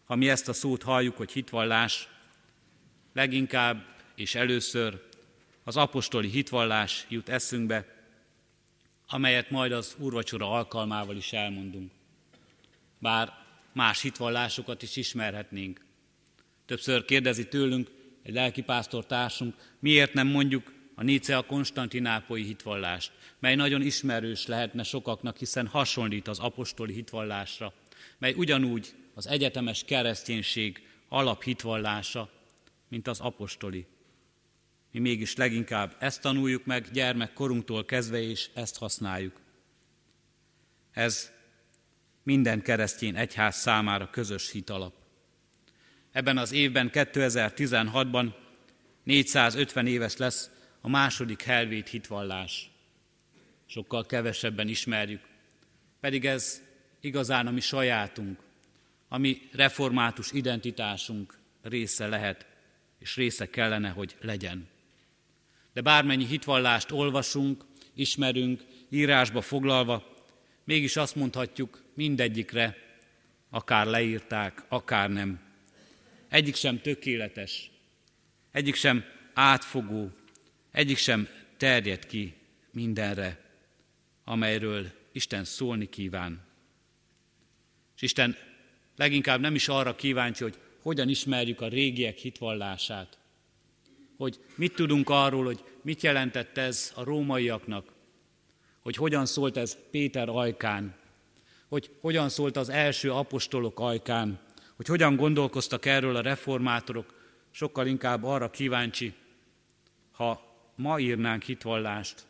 Ha 0.06 0.16
mi 0.16 0.30
ezt 0.30 0.48
a 0.48 0.54
szót 0.54 0.84
halljuk, 0.84 1.18
hogy 1.18 1.32
hitvallás, 1.32 2.08
leginkább 3.14 3.86
és 4.16 4.36
először 4.36 5.04
az 5.64 5.78
apostoli 5.78 6.30
hitvallás 6.30 7.06
jut 7.10 7.30
eszünkbe, 7.30 7.86
amelyet 9.08 9.50
majd 9.50 9.72
az 9.72 9.96
úrvacsora 9.98 10.52
alkalmával 10.52 11.16
is 11.16 11.34
elmondunk. 11.34 11.92
Bár 13.00 13.34
más 13.72 14.02
hitvallásokat 14.02 14.82
is 14.82 14.96
ismerhetnénk. 14.96 15.86
Többször 16.66 17.06
kérdezi 17.06 17.48
tőlünk 17.48 17.92
egy 18.24 18.34
lelkipásztor 18.34 19.06
társunk, 19.06 19.56
miért 19.80 20.14
nem 20.14 20.28
mondjuk 20.28 20.74
a 20.96 21.04
Nícea 21.04 21.42
konstantinápoi 21.42 22.44
hitvallást, 22.44 23.12
mely 23.40 23.56
nagyon 23.56 23.82
ismerős 23.82 24.46
lehetne 24.48 24.84
sokaknak, 24.84 25.38
hiszen 25.38 25.68
hasonlít 25.68 26.28
az 26.28 26.40
apostoli 26.40 26.94
hitvallásra, 26.94 27.74
mely 28.18 28.34
ugyanúgy 28.34 28.94
az 29.14 29.28
egyetemes 29.28 29.84
kereszténység 29.84 30.88
alaphitvallása, 31.10 32.30
mint 32.88 33.08
az 33.08 33.20
apostoli. 33.20 33.86
Mi 34.92 35.00
mégis 35.00 35.36
leginkább 35.36 35.96
ezt 36.00 36.22
tanuljuk 36.22 36.66
meg 36.66 36.92
gyermekkorunktól 36.92 37.86
kezdve, 37.86 38.22
és 38.22 38.50
ezt 38.54 38.78
használjuk. 38.78 39.40
Ez 40.92 41.32
minden 42.24 42.62
keresztény 42.62 43.16
egyház 43.16 43.56
számára 43.56 44.10
közös 44.10 44.52
hitalap. 44.52 44.94
Ebben 46.12 46.38
az 46.38 46.52
évben, 46.52 46.90
2016-ban 46.94 48.34
450 49.04 49.88
éves 49.88 50.18
lesz 50.18 50.50
a 50.86 50.88
második 50.88 51.42
helvét 51.42 51.88
hitvallás. 51.88 52.70
Sokkal 53.66 54.06
kevesebben 54.06 54.68
ismerjük, 54.68 55.22
pedig 56.00 56.26
ez 56.26 56.62
igazán 57.00 57.48
a 57.48 57.52
mi 57.52 57.60
sajátunk, 57.60 58.40
a 59.08 59.18
mi 59.18 59.42
református 59.52 60.32
identitásunk 60.32 61.38
része 61.62 62.08
lehet, 62.08 62.46
és 63.00 63.16
része 63.16 63.50
kellene, 63.50 63.90
hogy 63.90 64.16
legyen. 64.22 64.68
De 65.74 65.82
bármennyi 65.82 66.26
hitvallást 66.26 66.92
olvasunk, 66.92 67.66
ismerünk, 67.94 68.64
írásba 68.90 69.42
foglalva, 69.42 70.16
mégis 70.64 70.96
azt 70.96 71.16
mondhatjuk 71.16 71.84
mindegyikre, 71.94 72.78
akár 73.50 73.86
leírták, 73.86 74.64
akár 74.68 75.10
nem. 75.10 75.40
Egyik 76.30 76.56
sem 76.56 76.82
tökéletes, 76.82 77.72
egyik 78.52 78.76
sem 78.76 79.04
átfogó, 79.34 80.12
egyik 80.76 80.98
sem 80.98 81.28
terjed 81.58 82.06
ki 82.06 82.34
mindenre, 82.72 83.40
amelyről 84.24 84.92
Isten 85.12 85.44
szólni 85.44 85.90
kíván. 85.90 86.42
És 87.96 88.02
Isten 88.02 88.36
leginkább 88.96 89.40
nem 89.40 89.56
is 89.56 89.68
arra 89.68 89.96
kíváncsi, 89.96 90.44
hogy 90.44 90.58
hogyan 90.82 91.10
ismerjük 91.10 91.62
a 91.62 91.68
régiek 91.68 92.18
hitvallását, 92.18 93.18
hogy 94.18 94.40
mit 94.56 94.76
tudunk 94.76 95.10
arról, 95.10 95.46
hogy 95.46 95.64
mit 95.82 96.02
jelentett 96.02 96.58
ez 96.58 96.92
a 96.96 97.04
rómaiaknak, 97.04 97.94
hogy 98.80 98.96
hogyan 98.96 99.26
szólt 99.26 99.58
ez 99.58 99.78
Péter 99.92 100.30
ajkán, 100.30 100.96
hogy 101.68 101.90
hogyan 102.02 102.30
szólt 102.30 102.58
az 102.58 102.70
első 102.70 103.12
apostolok 103.12 103.80
ajkán, 103.80 104.40
hogy 104.76 104.88
hogyan 104.88 105.16
gondolkoztak 105.16 105.86
erről 105.86 106.16
a 106.16 106.22
reformátorok, 106.22 107.14
sokkal 107.52 107.88
inkább 107.88 108.24
arra 108.24 108.50
kíváncsi, 108.50 109.14
ha 110.12 110.45
ma 110.76 111.00
írnánk 111.00 111.44
hitvallást, 111.44 112.26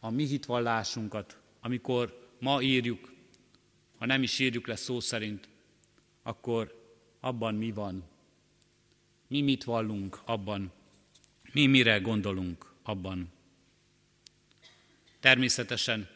a 0.00 0.10
mi 0.10 0.26
hitvallásunkat, 0.26 1.38
amikor 1.60 2.28
ma 2.40 2.62
írjuk, 2.62 3.12
ha 3.98 4.06
nem 4.06 4.22
is 4.22 4.38
írjuk 4.38 4.66
le 4.66 4.76
szó 4.76 5.00
szerint, 5.00 5.48
akkor 6.22 6.80
abban 7.20 7.54
mi 7.54 7.70
van? 7.70 8.04
Mi 9.26 9.40
mit 9.40 9.64
vallunk 9.64 10.20
abban? 10.24 10.72
Mi 11.52 11.66
mire 11.66 11.98
gondolunk 11.98 12.72
abban? 12.82 13.32
Természetesen 15.20 16.08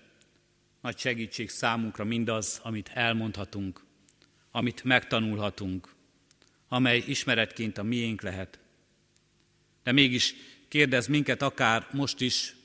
nagy 0.80 0.98
segítség 0.98 1.50
számunkra 1.50 2.04
mindaz, 2.04 2.60
amit 2.62 2.88
elmondhatunk, 2.88 3.84
amit 4.50 4.84
megtanulhatunk, 4.84 5.94
amely 6.68 7.04
ismeretként 7.06 7.78
a 7.78 7.82
miénk 7.82 8.22
lehet. 8.22 8.58
De 9.82 9.92
mégis 9.92 10.34
kérdez 10.68 11.06
minket 11.06 11.42
akár 11.42 11.88
most 11.92 12.20
is, 12.20 12.56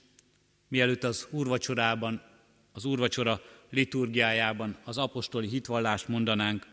mielőtt 0.68 1.04
az 1.04 1.28
úrvacsorában, 1.30 2.22
az 2.72 2.86
úrvacsora 2.86 3.42
liturgiájában 3.70 4.78
az 4.84 4.98
apostoli 4.98 5.48
hitvallást 5.48 6.08
mondanánk, 6.08 6.68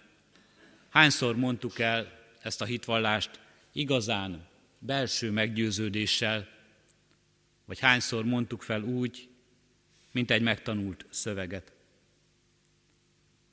hányszor 0.89 1.37
mondtuk 1.37 1.79
el 1.79 2.13
ezt 2.41 2.61
a 2.61 2.65
hitvallást 2.65 3.41
igazán, 3.73 4.47
belső 4.79 5.31
meggyőződéssel, 5.31 6.49
vagy 7.65 7.79
hányszor 7.79 8.25
mondtuk 8.25 8.63
fel 8.63 8.83
úgy, 8.83 9.29
mint 10.13 10.31
egy 10.31 10.43
megtanult 10.43 11.07
szöveget. 11.11 11.73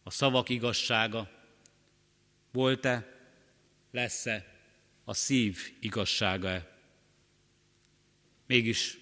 A 0.03 0.11
szavak 0.11 0.49
igazsága 0.49 1.29
volt-e, 2.51 3.07
lesz-e 3.91 4.45
a 5.03 5.13
szív 5.13 5.57
igazsága-e? 5.79 6.74
Mégis 8.47 8.97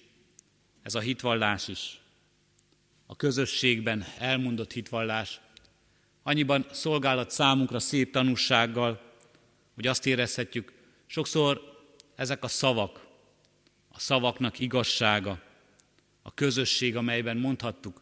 ez 0.82 0.95
a 0.95 0.99
hitvallás 0.99 1.67
is, 1.67 2.01
a 3.06 3.15
közösségben 3.15 4.06
elmondott 4.17 4.71
hitvallás, 4.71 5.39
annyiban 6.23 6.65
szolgálat 6.71 7.32
számunkra 7.32 7.79
szép 7.79 8.12
tanúsággal, 8.12 9.01
hogy 9.73 9.88
azt 9.88 10.06
érezhetjük, 10.06 10.73
sokszor 11.06 11.62
ezek 12.15 12.43
a 12.43 12.47
szavak, 12.47 13.08
a 13.89 13.99
szavaknak 13.99 14.60
igazsága, 14.60 15.41
a 16.21 16.34
közösség, 16.34 16.95
amelyben 16.95 17.38
mondhattuk, 17.38 18.01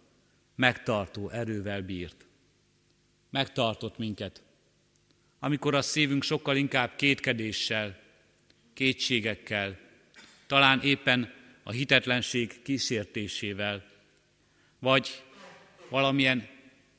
megtartó 0.55 1.29
erővel 1.29 1.81
bírt. 1.81 2.25
Megtartott 3.29 3.97
minket. 3.97 4.43
Amikor 5.39 5.75
a 5.75 5.81
szívünk 5.81 6.23
sokkal 6.23 6.55
inkább 6.55 6.95
kétkedéssel, 6.95 7.99
kétségekkel, 8.73 9.80
talán 10.51 10.81
éppen 10.81 11.33
a 11.63 11.71
hitetlenség 11.71 12.61
kísértésével, 12.61 13.85
vagy 14.79 15.23
valamilyen 15.89 16.47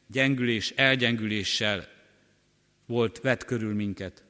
gyengülés, 0.07 0.71
elgyengüléssel 0.71 1.88
volt 2.87 3.21
vett 3.21 3.45
körül 3.45 3.75
minket. 3.75 4.25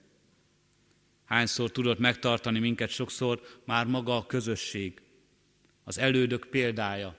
Hányszor 1.25 1.71
tudott 1.71 1.99
megtartani 1.99 2.59
minket 2.59 2.91
sokszor 2.91 3.41
már 3.65 3.87
maga 3.87 4.17
a 4.17 4.27
közösség, 4.27 5.01
az 5.85 5.99
elődök 5.99 6.47
példája, 6.51 7.17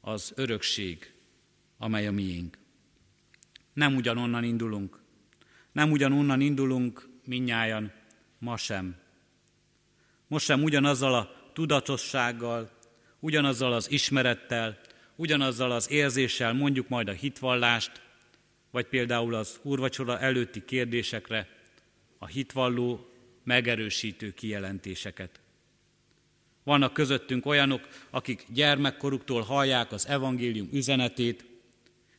az 0.00 0.32
örökség, 0.36 1.12
amely 1.78 2.06
a 2.06 2.12
miénk. 2.12 2.58
Nem 3.72 3.96
ugyanonnan 3.96 4.44
indulunk, 4.44 5.00
nem 5.72 5.90
ugyanonnan 5.90 6.40
indulunk 6.40 7.08
minnyájan, 7.24 7.92
ma 8.38 8.56
sem. 8.56 9.08
Most 10.30 10.44
sem 10.44 10.62
ugyanazzal 10.62 11.14
a 11.14 11.50
tudatossággal, 11.52 12.70
ugyanazzal 13.20 13.72
az 13.72 13.90
ismerettel, 13.90 14.80
ugyanazzal 15.16 15.70
az 15.70 15.90
érzéssel 15.90 16.52
mondjuk 16.52 16.88
majd 16.88 17.08
a 17.08 17.12
hitvallást, 17.12 18.00
vagy 18.70 18.86
például 18.86 19.34
az 19.34 19.58
úrvacsora 19.62 20.18
előtti 20.18 20.64
kérdésekre 20.64 21.48
a 22.18 22.26
hitvalló 22.26 23.10
megerősítő 23.44 24.32
kijelentéseket. 24.32 25.40
Vannak 26.62 26.92
közöttünk 26.92 27.46
olyanok, 27.46 27.88
akik 28.10 28.46
gyermekkoruktól 28.52 29.42
hallják 29.42 29.92
az 29.92 30.06
evangélium 30.06 30.68
üzenetét, 30.72 31.44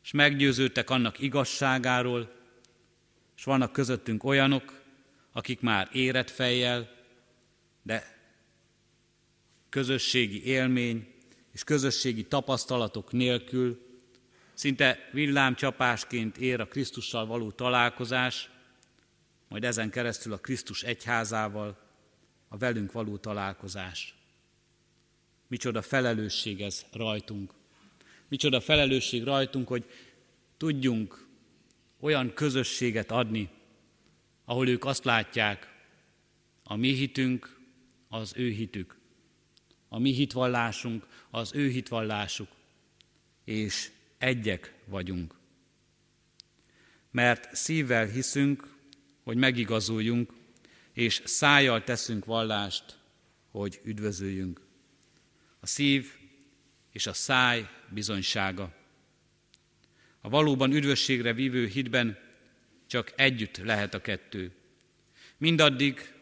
és 0.03 0.11
meggyőződtek 0.11 0.89
annak 0.89 1.19
igazságáról, 1.19 2.31
és 3.37 3.43
vannak 3.43 3.71
közöttünk 3.71 4.23
olyanok, 4.23 4.81
akik 5.31 5.61
már 5.61 5.89
érett 5.91 6.29
fejjel, 6.29 6.99
de 7.81 8.19
közösségi 9.69 10.45
élmény 10.45 11.13
és 11.51 11.63
közösségi 11.63 12.23
tapasztalatok 12.23 13.11
nélkül 13.11 13.89
szinte 14.53 15.09
villámcsapásként 15.11 16.37
ér 16.37 16.59
a 16.59 16.67
Krisztussal 16.67 17.25
való 17.25 17.51
találkozás, 17.51 18.49
majd 19.47 19.63
ezen 19.63 19.89
keresztül 19.89 20.33
a 20.33 20.37
Krisztus 20.37 20.83
egyházával 20.83 21.79
a 22.47 22.57
velünk 22.57 22.91
való 22.91 23.17
találkozás. 23.17 24.15
Micsoda 25.47 25.81
felelősség 25.81 26.61
ez 26.61 26.85
rajtunk. 26.91 27.53
Micsoda 28.27 28.61
felelősség 28.61 29.23
rajtunk, 29.23 29.67
hogy 29.67 29.85
tudjunk 30.57 31.27
olyan 31.99 32.33
közösséget 32.33 33.11
adni, 33.11 33.49
ahol 34.45 34.67
ők 34.67 34.85
azt 34.85 35.03
látják, 35.03 35.71
a 36.63 36.75
mi 36.75 36.93
hitünk 36.93 37.60
az 38.11 38.33
ő 38.35 38.49
hitük, 38.49 38.99
a 39.89 39.99
mi 39.99 40.11
hitvallásunk 40.11 41.07
az 41.29 41.51
ő 41.55 41.69
hitvallásuk, 41.69 42.47
és 43.43 43.91
egyek 44.17 44.73
vagyunk. 44.85 45.35
Mert 47.11 47.55
szívvel 47.55 48.05
hiszünk, 48.05 48.75
hogy 49.23 49.37
megigazuljunk, 49.37 50.33
és 50.93 51.21
szájjal 51.25 51.83
teszünk 51.83 52.25
vallást, 52.25 52.97
hogy 53.51 53.79
üdvözöljünk. 53.83 54.61
A 55.59 55.67
szív 55.67 56.13
és 56.91 57.07
a 57.07 57.13
száj 57.13 57.69
bizonysága. 57.89 58.75
A 60.21 60.29
valóban 60.29 60.71
üdvösségre 60.71 61.33
vívő 61.33 61.65
hitben 61.65 62.17
csak 62.87 63.13
együtt 63.15 63.57
lehet 63.57 63.93
a 63.93 64.01
kettő. 64.01 64.51
Mindaddig, 65.37 66.13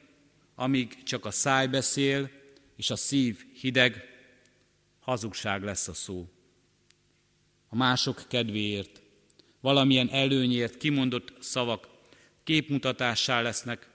amíg 0.60 1.04
csak 1.04 1.26
a 1.26 1.32
száj 1.32 1.68
beszél, 1.68 2.30
és 2.76 2.90
a 2.90 2.96
szív 2.96 3.46
hideg, 3.54 4.04
hazugság 5.00 5.64
lesz 5.64 5.88
a 5.88 5.94
szó. 5.94 6.30
A 7.68 7.76
mások 7.76 8.24
kedvéért, 8.28 9.02
valamilyen 9.60 10.10
előnyért 10.10 10.78
kimondott 10.78 11.34
szavak 11.40 11.88
képmutatássá 12.44 13.42
lesznek, 13.42 13.90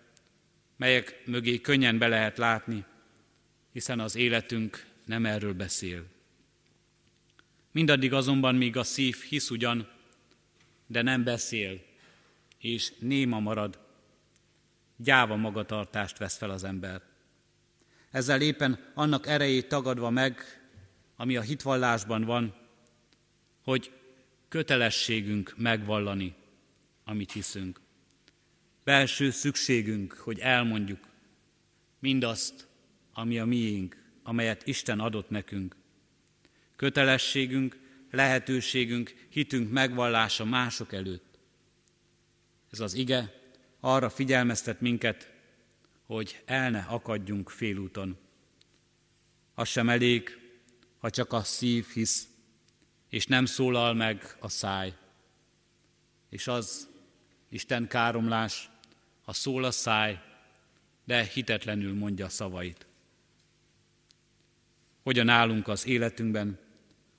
melyek 0.77 1.23
mögé 1.27 1.61
könnyen 1.61 1.99
be 1.99 2.09
lehet 2.09 2.39
látni, 2.39 2.85
hiszen 3.73 4.01
az 4.01 4.17
életünk 4.17 4.87
nem 5.05 5.27
erről 5.27 5.55
beszél. 5.55 6.07
Mindaddig 7.73 8.13
azonban, 8.13 8.55
míg 8.55 8.77
a 8.77 8.85
szív 8.85 9.17
hisz 9.29 9.51
ugyan, 9.51 9.89
de 10.87 11.03
nem 11.03 11.25
beszél, 11.25 11.85
és 12.59 12.93
néma 12.99 13.41
marad, 13.41 13.84
gyáva 14.97 15.37
magatartást 15.37 16.19
vesz 16.19 16.37
fel 16.37 16.51
az 16.51 16.65
ember. 16.65 17.03
Ezzel 18.11 18.41
éppen 18.41 18.93
annak 18.95 19.27
erejét 19.27 19.69
tagadva 19.69 20.11
meg, 20.11 20.41
ami 21.17 21.37
a 21.37 21.41
hitvallásban 21.41 22.25
van, 22.25 22.55
hogy 23.63 23.93
kötelességünk 24.49 25.55
megvallani, 25.57 26.35
amit 27.05 27.33
hiszünk. 27.33 27.81
Belső 28.85 29.31
szükségünk, 29.31 30.13
hogy 30.13 30.39
elmondjuk 30.39 31.09
mindazt, 31.99 32.69
ami 33.13 33.39
a 33.39 33.45
miénk, 33.45 34.03
amelyet 34.23 34.67
Isten 34.67 35.01
adott 35.01 35.31
nekünk. 35.31 35.77
Kötelességünk, 36.77 37.79
lehetőségünk, 38.11 39.27
hitünk 39.29 39.71
megvallása 39.71 40.45
mások 40.45 40.93
előtt. 40.93 41.39
Ez 42.71 42.81
az 42.81 42.95
ige 42.95 43.44
arra 43.87 44.11
figyelmeztet 44.11 44.81
minket, 44.81 45.33
hogy 46.07 46.43
el 46.45 46.71
ne 46.71 46.79
akadjunk 46.79 47.51
félúton. 47.51 48.19
Az 49.55 49.69
sem 49.69 49.89
elég, 49.89 50.39
ha 50.99 51.11
csak 51.11 51.33
a 51.33 51.43
szív 51.43 51.87
hisz, 51.87 52.29
és 53.09 53.27
nem 53.27 53.45
szólal 53.45 53.95
meg 53.95 54.37
a 54.41 54.49
száj. 54.49 54.95
És 56.29 56.47
az 56.47 56.89
Isten 57.49 57.89
káromlás, 57.89 58.71
ha 59.25 59.33
szól 59.33 59.65
a 59.65 59.71
száj, 59.71 60.21
de 61.05 61.23
hitetlenül 61.25 61.95
mondja 61.95 62.29
szavait. 62.29 62.87
Hogyan 65.03 65.29
állunk 65.29 65.69
az 65.69 65.87
életünkben 65.87 66.59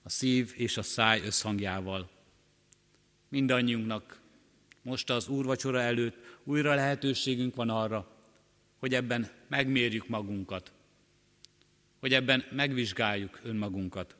a 0.03 0.09
szív 0.09 0.53
és 0.55 0.77
a 0.77 0.83
száj 0.83 1.21
összhangjával. 1.21 2.09
Mindannyiunknak 3.29 4.23
most 4.85 5.09
az 5.09 5.27
úrvacsora 5.27 5.81
előtt 5.81 6.15
újra 6.43 6.73
lehetőségünk 6.73 7.55
van 7.55 7.69
arra, 7.69 8.11
hogy 8.77 8.93
ebben 8.93 9.31
megmérjük 9.47 10.07
magunkat, 10.07 10.71
hogy 11.99 12.13
ebben 12.13 12.45
megvizsgáljuk 12.51 13.39
önmagunkat. 13.43 14.15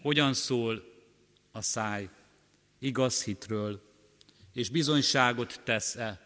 Hogyan 0.00 0.34
szól 0.34 0.84
a 1.52 1.60
száj 1.60 2.08
igaz 2.78 3.24
hitről, 3.24 3.82
és 4.52 4.68
bizonyságot 4.68 5.60
tesz-e 5.64 6.20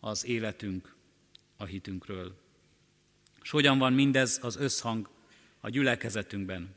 az 0.00 0.24
életünk 0.26 0.96
a 1.56 1.64
hitünkről. 1.64 2.34
És 3.42 3.50
hogyan 3.50 3.78
van 3.78 3.92
mindez 3.92 4.38
az 4.42 4.56
összhang 4.56 5.08
a 5.60 5.68
gyülekezetünkben? 5.68 6.74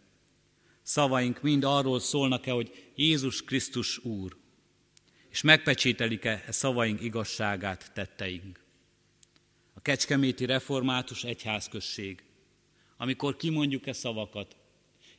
Szavaink 0.81 1.41
mind 1.41 1.63
arról 1.63 1.99
szólnak-e, 1.99 2.51
hogy 2.51 2.91
Jézus 2.95 3.43
Krisztus 3.43 3.97
Úr, 4.05 4.43
és 5.35 5.41
megpecsételik-e 5.41 6.43
e 6.47 6.51
szavaink 6.51 7.01
igazságát 7.01 7.91
tetteink. 7.93 8.59
A 9.73 9.81
Kecskeméti 9.81 10.45
Református 10.45 11.23
Egyházközség, 11.23 12.23
amikor 12.97 13.35
kimondjuk 13.35 13.87
e 13.87 13.93
szavakat, 13.93 14.55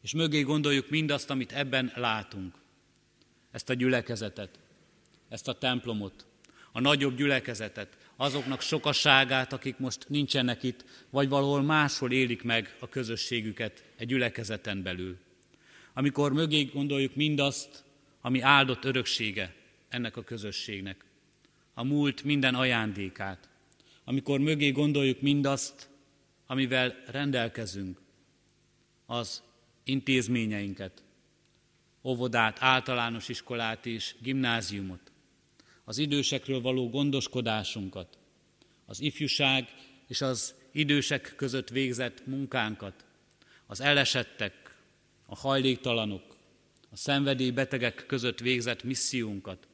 és 0.01 0.13
mögé 0.13 0.41
gondoljuk 0.41 0.91
mindazt, 0.91 1.31
amit 1.31 1.53
ebben 1.53 1.93
látunk, 1.95 2.55
ezt 3.51 3.71
a 3.71 3.75
gyülekezetet, 3.75 4.59
ezt 5.29 5.49
a 5.49 5.59
templomot, 5.59 6.27
a 6.73 6.81
nagyobb 6.81 7.17
gyülekezetet, 7.17 7.97
azoknak 8.17 8.61
sokaságát, 8.61 9.53
akik 9.53 9.79
most 9.79 10.09
nincsenek 10.09 10.63
itt, 10.63 10.85
vagy 11.11 11.29
valahol 11.29 11.63
máshol 11.63 12.13
élik 12.13 12.43
meg 12.43 12.77
a 12.81 12.89
közösségüket 12.89 13.85
egy 13.97 14.07
gyülekezeten 14.07 14.83
belül. 14.83 15.19
Amikor 15.95 16.33
mögé 16.33 16.63
gondoljuk 16.63 17.15
mindazt, 17.15 17.85
ami 18.21 18.41
áldott 18.41 18.85
öröksége, 18.85 19.65
ennek 19.89 20.17
a 20.17 20.23
közösségnek. 20.23 21.05
A 21.75 21.85
múlt 21.85 22.25
minden 22.25 22.55
ajándékát, 22.55 23.49
amikor 24.05 24.41
mögé 24.41 24.71
gondoljuk 24.71 25.21
mindazt, 25.21 25.89
amivel 26.47 27.03
rendelkezünk, 27.07 28.01
az 29.07 29.43
intézményeinket, 29.85 31.03
óvodát, 32.03 32.57
általános 32.61 33.29
iskolát 33.29 33.87
és 33.87 34.15
gimnáziumot, 34.23 35.13
az 35.85 35.99
idősekről 35.99 36.61
való 36.61 36.91
gondoskodásunkat, 36.91 38.19
az 38.87 39.01
ifjúság 39.01 39.69
és 40.09 40.21
az 40.21 40.55
idősek 40.73 41.33
között 41.37 41.69
végzett 41.69 42.27
munkánkat, 42.27 43.05
az 43.67 43.81
elesettek, 43.81 44.75
a 45.27 45.37
hajléktalanok, 45.37 46.37
a 46.91 46.97
szenvedélybetegek 46.97 48.05
között 48.07 48.39
végzett 48.39 48.83
missziónkat, 48.83 49.69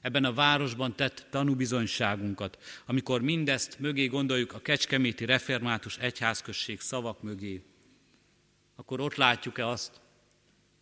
ebben 0.00 0.24
a 0.24 0.32
városban 0.32 0.96
tett 0.96 1.26
tanúbizonyságunkat, 1.30 2.58
amikor 2.86 3.22
mindezt 3.22 3.78
mögé 3.78 4.06
gondoljuk 4.06 4.52
a 4.52 4.60
Kecskeméti 4.60 5.24
Református 5.24 5.98
Egyházközség 5.98 6.80
szavak 6.80 7.22
mögé, 7.22 7.62
akkor 8.74 9.00
ott 9.00 9.14
látjuk-e 9.14 9.66
azt, 9.66 10.00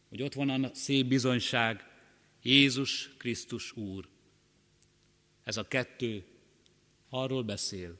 hogy 0.09 0.22
ott 0.22 0.35
van 0.35 0.64
a 0.64 0.74
szép 0.74 1.07
bizonyság, 1.07 1.87
Jézus 2.42 3.11
Krisztus 3.16 3.76
Úr. 3.76 4.09
Ez 5.44 5.57
a 5.57 5.68
kettő 5.68 6.24
arról 7.09 7.42
beszél. 7.42 7.98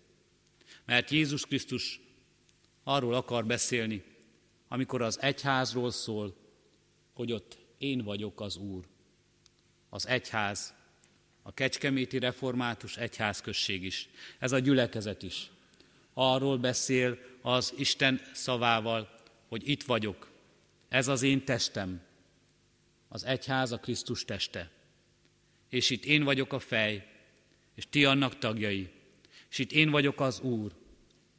Mert 0.85 1.11
Jézus 1.11 1.47
Krisztus 1.47 2.01
arról 2.83 3.15
akar 3.15 3.47
beszélni, 3.47 4.05
amikor 4.69 5.03
az 5.03 5.21
egyházról 5.21 5.91
szól, 5.91 6.37
hogy 7.13 7.33
ott 7.33 7.59
én 7.79 8.03
vagyok 8.03 8.41
az 8.41 8.57
Úr. 8.57 8.87
Az 9.89 10.07
egyház 10.07 10.75
a 11.49 11.53
Kecskeméti 11.53 12.19
Református 12.19 12.97
Egyházközség 12.97 13.85
is, 13.85 14.09
ez 14.39 14.53
a 14.53 14.59
gyülekezet 14.59 15.23
is. 15.23 15.51
Arról 16.15 16.59
beszél 16.59 17.19
az 17.43 17.75
Isten 17.77 18.21
szavával, 18.33 19.21
hogy 19.49 19.69
itt 19.69 19.83
vagyok, 19.83 20.31
ez 20.89 21.09
az 21.09 21.23
én 21.23 21.45
testem, 21.45 22.01
az 23.09 23.25
egyház 23.25 23.73
a 23.73 23.79
Krisztus 23.79 24.25
teste. 24.25 24.71
És 25.69 25.91
itt 25.91 26.05
én 26.05 26.25
vagyok 26.25 26.53
a 26.53 26.59
fej, 26.59 27.07
és 27.75 27.87
ti 27.91 28.05
annak 28.05 28.39
tagjai, 28.39 28.91
és 29.51 29.59
itt 29.59 29.73
én 29.73 29.91
vagyok 29.91 30.21
az 30.21 30.41
Úr, 30.41 30.73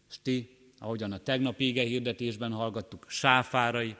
és 0.09 0.15
ti, 0.21 0.49
ahogyan 0.79 1.11
a 1.11 1.17
tegnap 1.17 1.59
ége 1.59 1.83
hirdetésben 1.83 2.51
hallgattuk, 2.51 3.05
sáfárai 3.09 3.95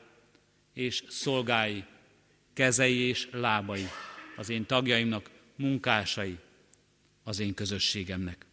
és 0.74 1.04
szolgái, 1.08 1.84
kezei 2.54 2.98
és 2.98 3.28
lábai 3.32 3.86
az 4.38 4.50
én 4.50 4.65
tagjaimnak, 4.65 5.38
munkásai 5.60 6.39
az 7.24 7.39
én 7.39 7.54
közösségemnek. 7.54 8.45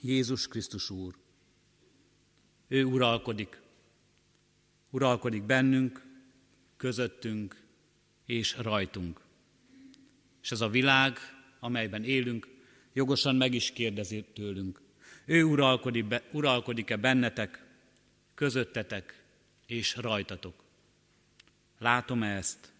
Jézus 0.00 0.48
Krisztus 0.48 0.90
Úr. 0.90 1.14
Ő 2.68 2.84
uralkodik. 2.84 3.60
Uralkodik 4.90 5.42
bennünk, 5.42 6.06
közöttünk 6.76 7.62
és 8.26 8.56
rajtunk. 8.56 9.20
És 10.42 10.50
ez 10.50 10.60
a 10.60 10.68
világ, 10.68 11.18
amelyben 11.60 12.04
élünk, 12.04 12.48
jogosan 12.92 13.36
meg 13.36 13.54
is 13.54 13.72
kérdezi 13.72 14.24
tőlünk. 14.34 14.80
Ő 15.24 15.44
uralkodik-e 15.44 16.22
uralkodik 16.32 17.00
bennetek, 17.00 17.66
közöttetek 18.34 19.24
és 19.66 19.96
rajtatok. 19.96 20.64
Látom-e 21.78 22.36
ezt? 22.36 22.72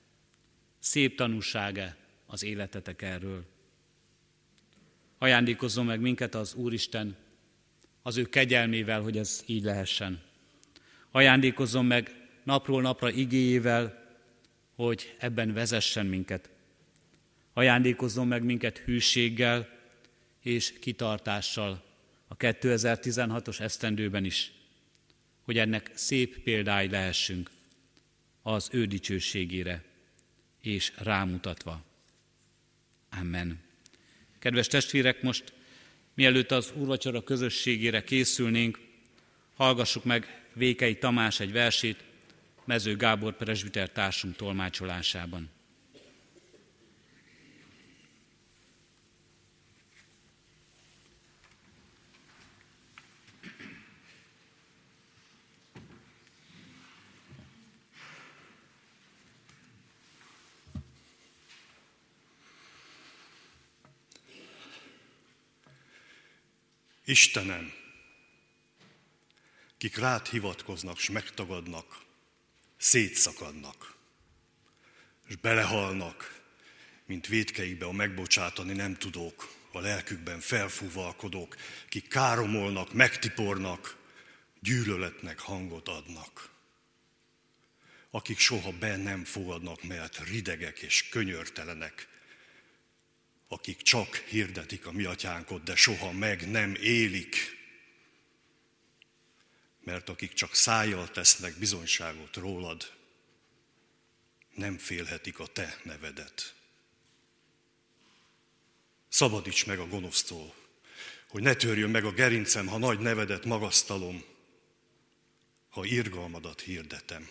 Szép 0.79 1.17
tanúsága 1.17 1.98
az 2.31 2.43
életetek 2.43 3.03
erről. 3.03 3.45
Ajándékozzon 5.19 5.85
meg 5.85 6.01
minket 6.01 6.35
az 6.35 6.55
Úristen 6.55 7.17
az 8.03 8.17
ő 8.17 8.23
kegyelmével, 8.25 9.01
hogy 9.01 9.17
ez 9.17 9.43
így 9.47 9.63
lehessen. 9.63 10.23
Ajándékozzon 11.11 11.85
meg 11.87 12.29
napról 12.45 12.83
napra 12.83 13.11
igéjével, 13.11 14.07
hogy 14.75 15.17
ebben 15.19 15.53
vezessen 15.53 16.07
minket. 16.07 16.51
Ajándékozzon 17.53 18.27
meg 18.27 18.43
minket 18.43 18.79
hűséggel 18.79 19.69
és 20.43 20.79
kitartással 20.81 21.85
a 22.29 22.37
2016-os 22.37 23.61
esztendőben 23.61 24.25
is, 24.25 24.53
hogy 25.43 25.59
ennek 25.59 25.91
szép 25.95 26.39
példái 26.43 26.89
lehessünk 26.89 27.51
az 28.43 28.69
ő 28.73 28.87
dicsőségére 28.87 29.85
és 30.61 30.93
rámutatva. 30.97 31.88
Amen. 33.11 33.61
Kedves 34.39 34.67
testvérek, 34.67 35.23
most 35.23 35.53
mielőtt 36.15 36.51
az 36.51 36.73
úrvacsora 36.75 37.23
közösségére 37.23 38.05
készülnénk, 38.05 38.79
hallgassuk 39.57 40.05
meg 40.05 40.43
Vékei 40.53 40.99
Tamás 40.99 41.41
egy 41.41 41.53
versét, 41.53 42.05
Mező 42.65 42.97
Gábor 42.97 43.37
presbiter 43.37 43.91
társunk 43.91 44.37
tolmácsolásában. 44.37 45.51
Istenem, 67.09 67.73
kik 69.79 69.97
rád 69.97 70.27
hivatkoznak, 70.27 70.99
s 70.99 71.11
megtagadnak, 71.11 72.01
szétszakadnak, 72.77 73.95
és 75.29 75.37
belehalnak, 75.37 76.41
mint 77.07 77.27
védkeikbe 77.27 77.87
a 77.87 77.93
megbocsátani 77.93 78.73
nem 78.73 78.95
tudók, 78.95 79.55
a 79.73 79.79
lelkükben 79.81 80.41
felfúvalkodók, 80.41 81.57
kik 81.89 82.09
káromolnak, 82.09 82.93
megtipornak, 82.93 83.97
gyűlöletnek 84.61 85.39
hangot 85.39 85.89
adnak. 85.89 86.51
Akik 88.11 88.39
soha 88.39 88.73
be 88.73 88.97
nem 88.97 89.25
fogadnak, 89.25 89.83
mert 89.83 90.19
ridegek 90.19 90.79
és 90.79 91.09
könyörtelenek, 91.09 92.18
akik 93.49 93.83
csak 93.83 94.17
hirdetik 94.17 94.87
a 94.87 94.93
mi 94.93 95.05
atyánkot, 95.05 95.63
de 95.63 95.77
soha 95.77 96.13
meg 96.13 96.51
nem 96.51 96.75
élik. 96.75 97.57
Mert 99.81 100.09
akik 100.09 100.33
csak 100.33 100.55
szájjal 100.55 101.11
tesznek 101.11 101.59
bizonyságot 101.59 102.37
rólad, 102.37 102.93
nem 104.55 104.79
félhetik 104.79 105.39
a 105.39 105.47
te 105.47 105.81
nevedet. 105.83 106.55
Szabadíts 109.09 109.67
meg 109.67 109.79
a 109.79 109.87
gonosztól, 109.87 110.55
hogy 111.29 111.43
ne 111.43 111.55
törjön 111.55 111.91
meg 111.91 112.05
a 112.05 112.13
gerincem, 112.13 112.67
ha 112.67 112.79
nagy 112.79 112.99
nevedet 112.99 113.45
magasztalom, 113.45 114.25
ha 115.69 115.85
irgalmadat 115.85 116.61
hirdetem. 116.61 117.29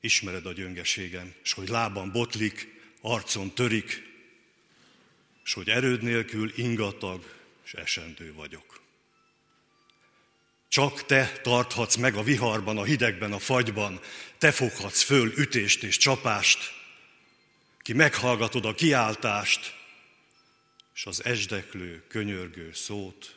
Ismered 0.00 0.46
a 0.46 0.52
gyöngeségem, 0.52 1.34
és 1.42 1.52
hogy 1.52 1.68
lábam 1.68 2.12
botlik, 2.12 2.75
arcon 3.06 3.54
törik, 3.54 4.02
és 5.44 5.52
hogy 5.52 5.68
erőd 5.70 6.02
nélkül 6.02 6.52
ingatag 6.56 7.34
és 7.64 7.74
esendő 7.74 8.32
vagyok. 8.32 8.80
Csak 10.68 11.06
te 11.06 11.32
tarthatsz 11.42 11.96
meg 11.96 12.14
a 12.14 12.22
viharban, 12.22 12.78
a 12.78 12.84
hidegben, 12.84 13.32
a 13.32 13.38
fagyban, 13.38 14.00
te 14.38 14.52
foghatsz 14.52 15.02
föl 15.02 15.32
ütést 15.38 15.82
és 15.82 15.96
csapást, 15.96 16.58
ki 17.78 17.92
meghallgatod 17.92 18.64
a 18.64 18.74
kiáltást, 18.74 19.74
és 20.94 21.06
az 21.06 21.24
esdeklő, 21.24 22.04
könyörgő 22.08 22.72
szót, 22.72 23.36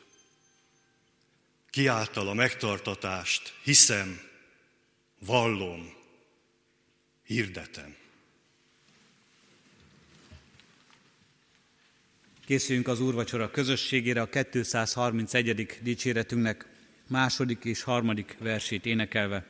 kiáltal 1.70 2.28
a 2.28 2.34
megtartatást, 2.34 3.54
hiszem, 3.64 4.22
vallom, 5.20 5.94
hirdetem. 7.24 7.99
Készüljünk 12.50 12.88
az 12.88 13.02
úrvacsora 13.02 13.52
közösségére, 13.52 14.22
a 14.22 14.30
231. 14.52 15.80
dicséretünknek 15.82 16.66
második 17.08 17.66
és 17.66 17.84
harmadik 17.84 18.38
versét 18.40 18.86
énekelve. 18.86 19.46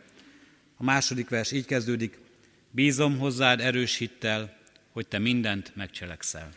A 0.77 0.83
második 0.83 1.29
vers 1.29 1.51
így 1.51 1.65
kezdődik, 1.65 2.17
bízom 2.71 3.17
hozzád 3.17 3.59
erős 3.59 3.97
hittel, 3.97 4.57
hogy 4.91 5.07
te 5.07 5.19
mindent 5.19 5.75
megcselekszel. 5.75 6.49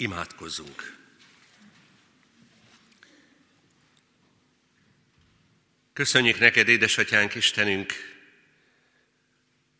Imádkozzunk! 0.00 0.96
Köszönjük 5.92 6.38
neked, 6.38 6.68
édesatyánk 6.68 7.34
Istenünk, 7.34 7.92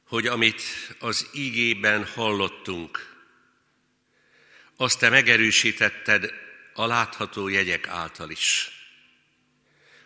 hogy 0.05 0.27
amit 0.27 0.63
az 0.99 1.29
ígében 1.33 2.05
hallottunk, 2.05 3.17
azt 4.77 4.99
te 4.99 5.09
megerősítetted 5.09 6.33
a 6.75 6.87
látható 6.87 7.49
jegyek 7.49 7.89
által 7.89 8.31
is. 8.31 8.71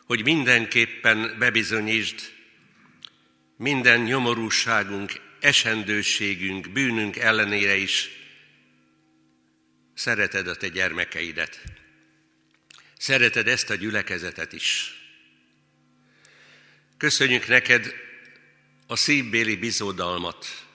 Hogy 0.07 0.23
mindenképpen 0.23 1.39
bebizonyítsd 1.39 2.33
minden 3.57 4.01
nyomorúságunk, 4.01 5.21
esendőségünk, 5.41 6.71
bűnünk 6.71 7.17
ellenére 7.17 7.77
is 7.77 8.22
szereted 10.03 10.49
a 10.49 10.57
te 10.57 10.69
gyermekeidet. 10.69 11.63
Szereted 12.99 13.49
ezt 13.49 13.71
a 13.71 13.75
gyülekezetet 13.75 14.53
is. 14.53 14.97
Köszönjük 16.97 17.47
neked 17.47 17.95
a 18.87 18.97
szívbéli 18.97 19.57
bizódalmat, 19.57 20.67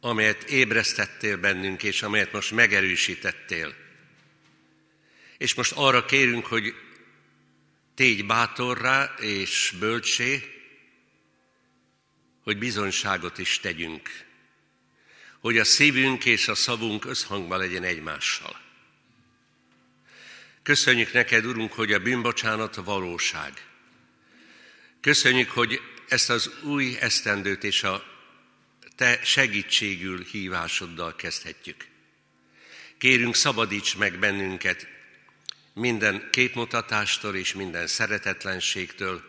amelyet 0.00 0.42
ébresztettél 0.42 1.36
bennünk, 1.36 1.82
és 1.82 2.02
amelyet 2.02 2.32
most 2.32 2.50
megerősítettél. 2.50 3.74
És 5.38 5.54
most 5.54 5.72
arra 5.72 6.04
kérünk, 6.04 6.46
hogy 6.46 6.74
tégy 7.94 8.26
bátorrá 8.26 9.14
és 9.20 9.74
bölcsé, 9.78 10.42
hogy 12.42 12.58
bizonyságot 12.58 13.38
is 13.38 13.60
tegyünk, 13.60 14.10
hogy 15.40 15.58
a 15.58 15.64
szívünk 15.64 16.24
és 16.24 16.48
a 16.48 16.54
szavunk 16.54 17.04
összhangban 17.04 17.58
legyen 17.58 17.82
egymással. 17.82 18.63
Köszönjük 20.64 21.12
neked, 21.12 21.44
Urunk, 21.44 21.72
hogy 21.72 21.92
a 21.92 21.98
bűnbocsánat 21.98 22.74
valóság. 22.74 23.52
Köszönjük, 25.00 25.50
hogy 25.50 25.80
ezt 26.08 26.30
az 26.30 26.50
új 26.62 26.96
esztendőt 27.00 27.64
és 27.64 27.82
a 27.82 28.04
te 28.96 29.20
segítségül 29.24 30.24
hívásoddal 30.24 31.16
kezdhetjük. 31.16 31.86
Kérünk, 32.98 33.34
szabadíts 33.34 33.96
meg 33.96 34.18
bennünket 34.18 34.88
minden 35.74 36.28
képmutatástól 36.30 37.36
és 37.36 37.54
minden 37.54 37.86
szeretetlenségtől, 37.86 39.22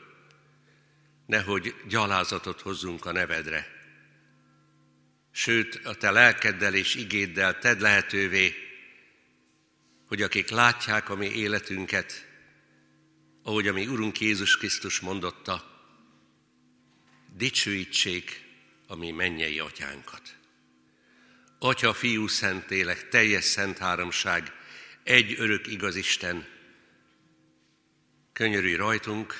nehogy 1.25 1.75
gyalázatot 1.87 2.61
hozzunk 2.61 3.05
a 3.05 3.11
nevedre. 3.11 3.67
Sőt, 5.31 5.79
a 5.83 5.93
te 5.93 6.11
lelkeddel 6.11 6.73
és 6.73 6.95
igéddel 6.95 7.59
tedd 7.59 7.81
lehetővé, 7.81 8.64
hogy 10.05 10.21
akik 10.21 10.49
látják 10.49 11.09
a 11.09 11.15
mi 11.15 11.25
életünket, 11.25 12.27
ahogy 13.43 13.67
a 13.67 13.73
mi 13.73 13.87
Urunk 13.87 14.19
Jézus 14.19 14.57
Krisztus 14.57 14.99
mondotta, 14.99 15.73
dicsőítsék 17.35 18.43
a 18.87 18.95
mi 18.95 19.11
mennyei 19.11 19.59
atyánkat. 19.59 20.37
Atya, 21.59 21.93
Fiú, 21.93 22.27
Szentélek, 22.27 23.09
teljes 23.09 23.43
szent 23.43 23.77
háromság, 23.77 24.51
egy 25.03 25.35
örök 25.39 25.67
igaz 25.67 25.95
Isten, 25.95 26.47
könyörülj 28.33 28.75
rajtunk, 28.75 29.33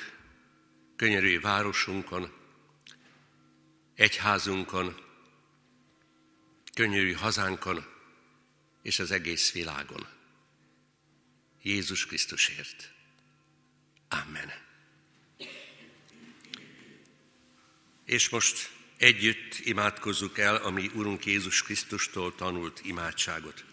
könyörülj 0.95 1.37
városunkon, 1.37 2.31
egyházunkon, 3.95 4.95
könyörülj 6.73 7.13
hazánkon 7.13 7.85
és 8.81 8.99
az 8.99 9.11
egész 9.11 9.51
világon. 9.51 10.14
Jézus 11.65 12.05
Krisztusért. 12.05 12.91
Amen. 14.09 14.53
És 18.05 18.29
most 18.29 18.69
együtt 18.97 19.59
imádkozzuk 19.59 20.37
el 20.37 20.55
a 20.55 20.69
mi 20.69 20.91
Urunk 20.93 21.25
Jézus 21.25 21.63
Krisztustól 21.63 22.35
tanult 22.35 22.81
imádságot. 22.83 23.63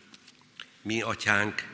Mi, 0.82 1.02
Atyánk, 1.02 1.66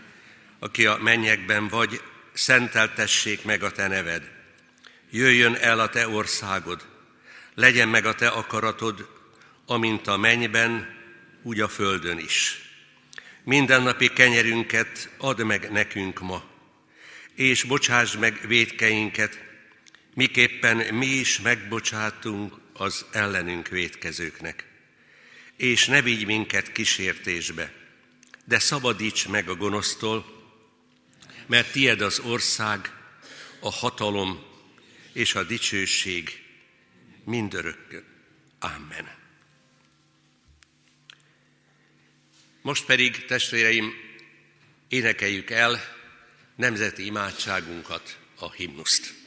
aki 0.59 0.87
a 0.87 0.97
mennyekben 0.97 1.69
vagy, 1.69 2.03
szenteltessék 2.33 3.45
meg 3.45 3.63
a 3.63 3.71
Te 3.71 3.87
neved. 3.87 4.31
Jöjjön 5.11 5.55
el 5.55 5.81
a 5.81 5.89
Te 5.89 6.09
országod, 6.09 6.87
legyen 7.55 7.89
meg 7.89 8.07
a 8.07 8.15
Te 8.15 8.29
akaratod, 8.29 9.09
amint 9.67 10.07
a 10.07 10.17
mennyben, 10.17 10.97
úgy 11.43 11.61
a 11.61 11.69
földön 11.69 12.19
is. 12.19 12.68
Mindennapi 13.49 14.09
kenyerünket 14.09 15.09
add 15.19 15.43
meg 15.43 15.71
nekünk 15.71 16.21
ma, 16.21 16.45
és 17.35 17.63
bocsásd 17.63 18.19
meg 18.19 18.41
védkeinket, 18.47 19.39
miképpen 20.15 20.95
mi 20.95 21.07
is 21.07 21.41
megbocsátunk 21.41 22.55
az 22.73 23.05
ellenünk 23.13 23.69
védkezőknek. 23.69 24.65
És 25.57 25.87
ne 25.87 26.03
vigy 26.03 26.27
minket 26.27 26.73
kísértésbe, 26.73 27.73
de 28.45 28.59
szabadíts 28.59 29.29
meg 29.29 29.49
a 29.49 29.57
gonosztól, 29.57 30.25
mert 31.47 31.73
tied 31.73 32.01
az 32.01 32.19
ország, 32.19 32.93
a 33.61 33.71
hatalom 33.71 34.45
és 35.13 35.35
a 35.35 35.43
dicsőség 35.43 36.43
mindörökkön. 37.25 38.05
Amen. 38.59 39.18
Most 42.63 42.85
pedig, 42.85 43.25
testvéreim, 43.25 43.93
énekeljük 44.89 45.51
el 45.51 45.81
nemzeti 46.57 47.05
imádságunkat, 47.05 48.19
a 48.39 48.53
himnuszt. 48.53 49.18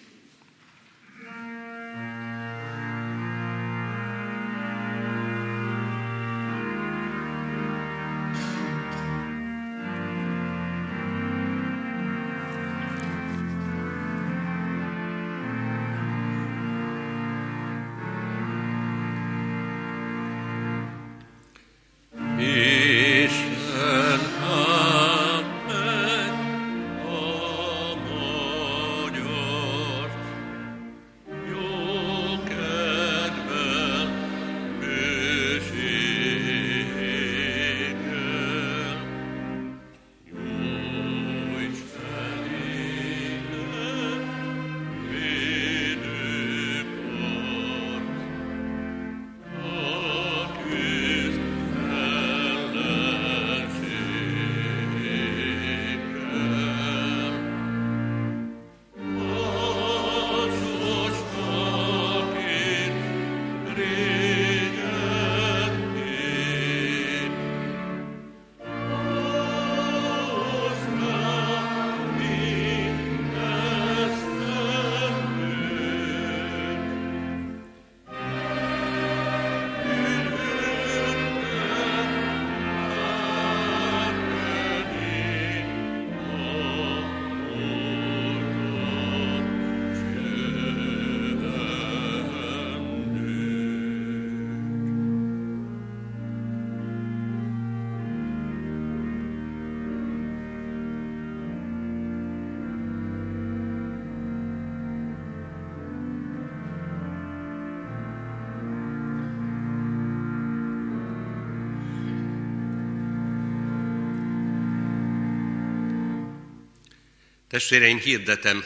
Testvéreim, 117.52 117.99
hirdetem 117.99 118.64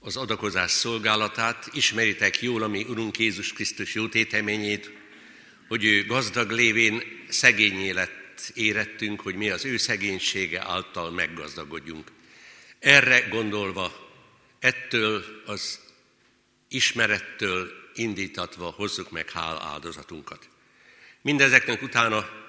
az 0.00 0.16
adakozás 0.16 0.70
szolgálatát, 0.70 1.68
ismeritek 1.72 2.42
jól 2.42 2.62
a 2.62 2.68
mi 2.68 2.84
Urunk 2.88 3.18
Jézus 3.18 3.52
Krisztus 3.52 3.94
jó 3.94 4.08
téteményét, 4.08 4.90
hogy 5.68 5.84
ő 5.84 6.06
gazdag 6.06 6.50
lévén 6.50 7.02
szegényé 7.28 7.90
lett 7.90 8.52
érettünk, 8.54 9.20
hogy 9.20 9.34
mi 9.34 9.50
az 9.50 9.64
ő 9.64 9.76
szegénysége 9.76 10.62
által 10.62 11.10
meggazdagodjunk. 11.10 12.12
Erre 12.78 13.20
gondolva, 13.20 14.10
ettől 14.58 15.24
az 15.46 15.80
ismerettől 16.68 17.72
indítatva 17.94 18.70
hozzuk 18.70 19.10
meg 19.10 19.30
hál 19.30 19.60
áldozatunkat. 19.60 20.48
Mindezeknek 21.22 21.82
utána 21.82 22.41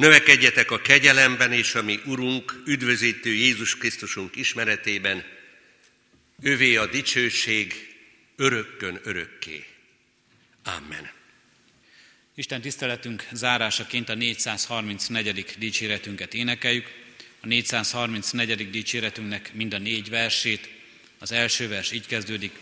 növekedjetek 0.00 0.70
a 0.70 0.80
kegyelemben 0.80 1.52
és 1.52 1.74
a 1.74 1.82
mi 1.82 2.00
Urunk, 2.04 2.62
üdvözítő 2.66 3.32
Jézus 3.32 3.76
Krisztusunk 3.76 4.36
ismeretében, 4.36 5.24
ővé 6.42 6.76
a 6.76 6.86
dicsőség 6.86 7.74
örökkön 8.36 9.00
örökké. 9.02 9.64
Amen. 10.64 11.10
Isten 12.34 12.60
tiszteletünk 12.60 13.26
zárásaként 13.32 14.08
a 14.08 14.14
434. 14.14 15.44
dicséretünket 15.58 16.34
énekeljük. 16.34 16.86
A 17.40 17.46
434. 17.46 18.70
dicséretünknek 18.70 19.54
mind 19.54 19.74
a 19.74 19.78
négy 19.78 20.10
versét. 20.10 20.68
Az 21.18 21.32
első 21.32 21.68
vers 21.68 21.92
így 21.92 22.06
kezdődik. 22.06 22.52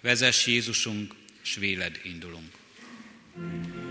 Vezess 0.00 0.46
Jézusunk, 0.46 1.14
s 1.42 1.54
véled 1.54 2.00
indulunk. 2.02 2.56
thank 3.34 3.74
you 3.74 3.87